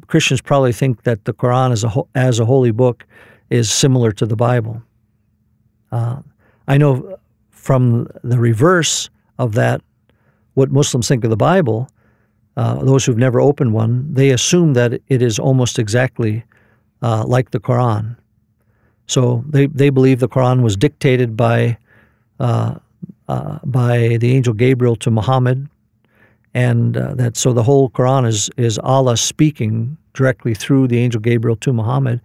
Christians 0.07 0.41
probably 0.41 0.73
think 0.73 1.03
that 1.03 1.25
the 1.25 1.33
Quran 1.33 1.71
as 1.71 1.83
a 1.83 1.91
as 2.15 2.39
a 2.39 2.45
holy 2.45 2.71
book 2.71 3.05
is 3.49 3.71
similar 3.71 4.11
to 4.13 4.25
the 4.25 4.35
Bible. 4.35 4.81
Uh, 5.91 6.21
I 6.67 6.77
know 6.77 7.17
from 7.49 8.07
the 8.23 8.39
reverse 8.39 9.09
of 9.37 9.53
that 9.53 9.81
what 10.53 10.71
Muslims 10.71 11.07
think 11.07 11.23
of 11.23 11.29
the 11.29 11.37
Bible, 11.37 11.89
uh, 12.57 12.83
those 12.83 13.05
who've 13.05 13.17
never 13.17 13.39
opened 13.39 13.73
one, 13.73 14.13
they 14.13 14.31
assume 14.31 14.73
that 14.73 14.93
it 15.07 15.21
is 15.21 15.39
almost 15.39 15.79
exactly 15.79 16.43
uh, 17.01 17.23
like 17.25 17.51
the 17.51 17.59
Quran. 17.59 18.15
So 19.07 19.43
they, 19.47 19.67
they 19.67 19.89
believe 19.89 20.19
the 20.19 20.29
Quran 20.29 20.61
was 20.61 20.75
dictated 20.77 21.35
by 21.35 21.77
uh, 22.39 22.75
uh 23.27 23.59
by 23.63 24.17
the 24.17 24.35
angel 24.35 24.53
Gabriel 24.53 24.95
to 24.97 25.11
Muhammad, 25.11 25.69
and 26.53 26.97
uh, 26.97 27.13
that 27.15 27.37
so 27.37 27.53
the 27.53 27.63
whole 27.63 27.89
Quran 27.89 28.27
is 28.27 28.49
is 28.57 28.79
Allah 28.79 29.17
speaking 29.17 29.97
directly 30.13 30.53
through 30.53 30.87
the 30.87 30.99
angel 30.99 31.21
Gabriel 31.21 31.55
to 31.57 31.71
Muhammad. 31.71 32.21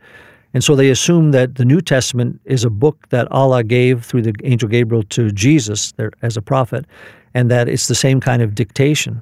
And 0.56 0.64
so 0.64 0.74
they 0.74 0.88
assume 0.88 1.32
that 1.32 1.56
the 1.56 1.66
New 1.66 1.82
Testament 1.82 2.40
is 2.46 2.64
a 2.64 2.70
book 2.70 3.10
that 3.10 3.30
Allah 3.30 3.62
gave 3.62 4.02
through 4.02 4.22
the 4.22 4.32
angel 4.42 4.70
Gabriel 4.70 5.02
to 5.10 5.30
Jesus 5.30 5.92
there, 5.98 6.10
as 6.22 6.34
a 6.34 6.40
prophet, 6.40 6.86
and 7.34 7.50
that 7.50 7.68
it's 7.68 7.88
the 7.88 7.94
same 7.94 8.20
kind 8.20 8.40
of 8.40 8.54
dictation. 8.54 9.20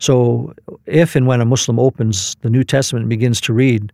So 0.00 0.52
if 0.84 1.16
and 1.16 1.26
when 1.26 1.40
a 1.40 1.46
Muslim 1.46 1.78
opens 1.78 2.36
the 2.42 2.50
New 2.50 2.62
Testament 2.62 3.04
and 3.04 3.08
begins 3.08 3.40
to 3.40 3.54
read, 3.54 3.90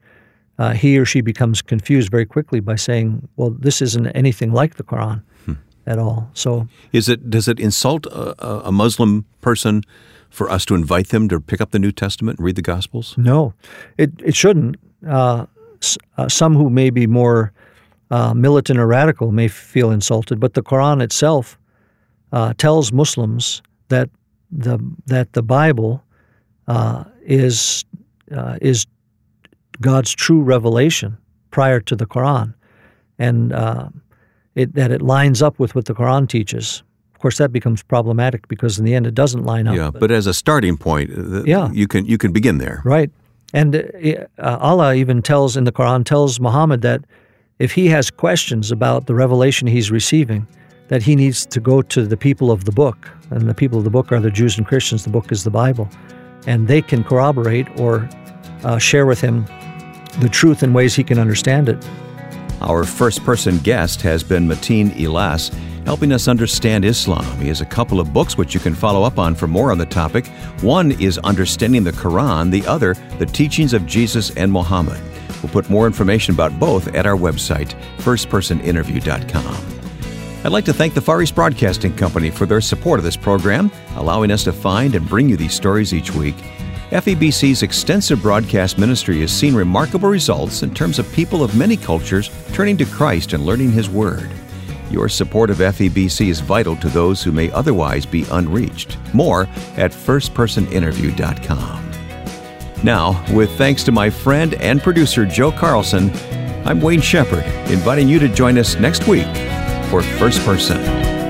uh, 0.58 0.72
he 0.72 0.98
or 0.98 1.04
she 1.04 1.20
becomes 1.20 1.62
confused 1.62 2.10
very 2.10 2.26
quickly 2.26 2.58
by 2.58 2.74
saying, 2.74 3.28
"Well, 3.36 3.50
this 3.50 3.80
isn't 3.80 4.08
anything 4.08 4.50
like 4.52 4.74
the 4.74 4.82
Quran 4.82 5.22
hmm. 5.44 5.52
at 5.86 6.00
all." 6.00 6.30
So, 6.34 6.66
is 6.90 7.08
it 7.08 7.30
does 7.30 7.46
it 7.46 7.60
insult 7.60 8.06
a, 8.06 8.66
a, 8.66 8.72
Muslim 8.72 9.24
person 9.40 9.82
for 10.30 10.50
us 10.50 10.64
to 10.64 10.74
invite 10.74 11.10
them 11.10 11.28
to 11.28 11.38
pick 11.38 11.60
up 11.60 11.70
the 11.70 11.78
New 11.78 11.92
Testament 11.92 12.40
and 12.40 12.44
read 12.44 12.56
the 12.56 12.62
Gospels? 12.62 13.14
No, 13.16 13.54
it 13.96 14.10
it 14.24 14.34
shouldn't. 14.34 14.80
Uh, 15.06 15.46
uh, 16.18 16.28
some 16.28 16.54
who 16.54 16.70
may 16.70 16.90
be 16.90 17.06
more 17.06 17.52
uh, 18.10 18.34
militant 18.34 18.78
or 18.78 18.86
radical 18.86 19.32
may 19.32 19.48
feel 19.48 19.90
insulted, 19.90 20.38
but 20.38 20.54
the 20.54 20.62
Quran 20.62 21.02
itself 21.02 21.58
uh, 22.32 22.52
tells 22.54 22.92
Muslims 22.92 23.62
that 23.88 24.10
the 24.50 24.78
that 25.06 25.32
the 25.32 25.42
Bible 25.42 26.02
uh, 26.68 27.04
is 27.22 27.84
uh, 28.36 28.58
is 28.60 28.86
God's 29.80 30.14
true 30.14 30.42
revelation 30.42 31.16
prior 31.50 31.80
to 31.80 31.96
the 31.96 32.06
Quran, 32.06 32.54
and 33.18 33.52
uh, 33.52 33.88
it, 34.54 34.74
that 34.74 34.90
it 34.90 35.02
lines 35.02 35.42
up 35.42 35.58
with 35.58 35.74
what 35.74 35.86
the 35.86 35.94
Quran 35.94 36.28
teaches. 36.28 36.82
Of 37.14 37.20
course, 37.20 37.38
that 37.38 37.52
becomes 37.52 37.82
problematic 37.82 38.48
because 38.48 38.78
in 38.78 38.84
the 38.84 38.94
end, 38.94 39.06
it 39.06 39.14
doesn't 39.14 39.44
line 39.44 39.68
up. 39.68 39.76
Yeah, 39.76 39.90
but, 39.90 40.00
but 40.00 40.10
as 40.10 40.26
a 40.26 40.34
starting 40.34 40.76
point, 40.76 41.10
uh, 41.16 41.44
yeah. 41.44 41.70
you 41.72 41.86
can 41.86 42.04
you 42.04 42.18
can 42.18 42.32
begin 42.32 42.58
there. 42.58 42.82
Right, 42.84 43.10
and 43.52 43.76
uh, 43.76 44.58
Allah 44.60 44.94
even 44.94 45.22
tells 45.22 45.56
in 45.56 45.64
the 45.64 45.72
Quran 45.72 46.04
tells 46.04 46.40
Muhammad 46.40 46.82
that 46.82 47.04
if 47.58 47.72
he 47.72 47.88
has 47.88 48.10
questions 48.10 48.70
about 48.70 49.06
the 49.06 49.14
revelation 49.14 49.66
he's 49.68 49.90
receiving 49.90 50.46
that 50.92 51.02
he 51.02 51.16
needs 51.16 51.46
to 51.46 51.58
go 51.58 51.80
to 51.80 52.04
the 52.06 52.18
people 52.18 52.50
of 52.50 52.66
the 52.66 52.70
book. 52.70 53.10
And 53.30 53.48
the 53.48 53.54
people 53.54 53.78
of 53.78 53.84
the 53.84 53.90
book 53.90 54.12
are 54.12 54.20
the 54.20 54.30
Jews 54.30 54.58
and 54.58 54.66
Christians. 54.66 55.04
The 55.04 55.10
book 55.10 55.32
is 55.32 55.42
the 55.42 55.50
Bible. 55.50 55.88
And 56.46 56.68
they 56.68 56.82
can 56.82 57.02
corroborate 57.02 57.66
or 57.80 58.06
uh, 58.62 58.76
share 58.76 59.06
with 59.06 59.18
him 59.18 59.46
the 60.20 60.28
truth 60.30 60.62
in 60.62 60.74
ways 60.74 60.94
he 60.94 61.02
can 61.02 61.18
understand 61.18 61.70
it. 61.70 61.82
Our 62.62 62.84
first 62.84 63.24
person 63.24 63.58
guest 63.58 64.02
has 64.02 64.22
been 64.22 64.46
Mateen 64.46 64.96
Elias, 65.04 65.50
helping 65.84 66.12
us 66.12 66.28
understand 66.28 66.84
Islam. 66.84 67.24
He 67.40 67.48
has 67.48 67.60
a 67.60 67.66
couple 67.66 67.98
of 67.98 68.12
books 68.12 68.38
which 68.38 68.54
you 68.54 68.60
can 68.60 68.74
follow 68.74 69.02
up 69.02 69.18
on 69.18 69.34
for 69.34 69.48
more 69.48 69.72
on 69.72 69.78
the 69.78 69.86
topic. 69.86 70.28
One 70.60 70.92
is 70.92 71.18
Understanding 71.18 71.82
the 71.82 71.90
Quran, 71.90 72.52
the 72.52 72.64
other, 72.66 72.94
The 73.18 73.26
Teachings 73.26 73.72
of 73.74 73.84
Jesus 73.84 74.30
and 74.36 74.52
Muhammad. 74.52 75.00
We'll 75.42 75.52
put 75.52 75.68
more 75.68 75.88
information 75.88 76.34
about 76.34 76.58
both 76.60 76.94
at 76.94 77.04
our 77.04 77.16
website, 77.16 77.74
firstpersoninterview.com. 77.98 79.72
I'd 80.44 80.52
like 80.52 80.64
to 80.66 80.72
thank 80.72 80.94
the 80.94 81.00
Far 81.00 81.20
East 81.20 81.34
Broadcasting 81.34 81.96
Company 81.96 82.30
for 82.30 82.46
their 82.46 82.60
support 82.60 83.00
of 83.00 83.04
this 83.04 83.16
program, 83.16 83.72
allowing 83.96 84.30
us 84.30 84.44
to 84.44 84.52
find 84.52 84.94
and 84.94 85.08
bring 85.08 85.28
you 85.28 85.36
these 85.36 85.54
stories 85.54 85.92
each 85.92 86.12
week. 86.12 86.36
FEBC's 86.92 87.62
extensive 87.62 88.20
broadcast 88.20 88.76
ministry 88.76 89.22
has 89.22 89.32
seen 89.32 89.54
remarkable 89.54 90.10
results 90.10 90.62
in 90.62 90.74
terms 90.74 90.98
of 90.98 91.10
people 91.14 91.42
of 91.42 91.56
many 91.56 91.74
cultures 91.74 92.30
turning 92.52 92.76
to 92.76 92.84
Christ 92.84 93.32
and 93.32 93.46
learning 93.46 93.72
His 93.72 93.88
Word. 93.88 94.30
Your 94.90 95.08
support 95.08 95.48
of 95.48 95.56
FEBC 95.56 96.28
is 96.28 96.40
vital 96.40 96.76
to 96.76 96.90
those 96.90 97.22
who 97.22 97.32
may 97.32 97.50
otherwise 97.52 98.04
be 98.04 98.26
unreached. 98.30 98.98
More 99.14 99.44
at 99.78 99.90
firstpersoninterview.com. 99.90 101.90
Now, 102.84 103.24
with 103.34 103.56
thanks 103.56 103.82
to 103.84 103.92
my 103.92 104.10
friend 104.10 104.52
and 104.54 104.82
producer 104.82 105.24
Joe 105.24 105.50
Carlson, 105.50 106.10
I'm 106.66 106.82
Wayne 106.82 107.00
Shepherd, 107.00 107.46
inviting 107.70 108.06
you 108.06 108.18
to 108.18 108.28
join 108.28 108.58
us 108.58 108.76
next 108.76 109.08
week 109.08 109.34
for 109.88 110.02
First 110.02 110.44
Person. 110.44 111.21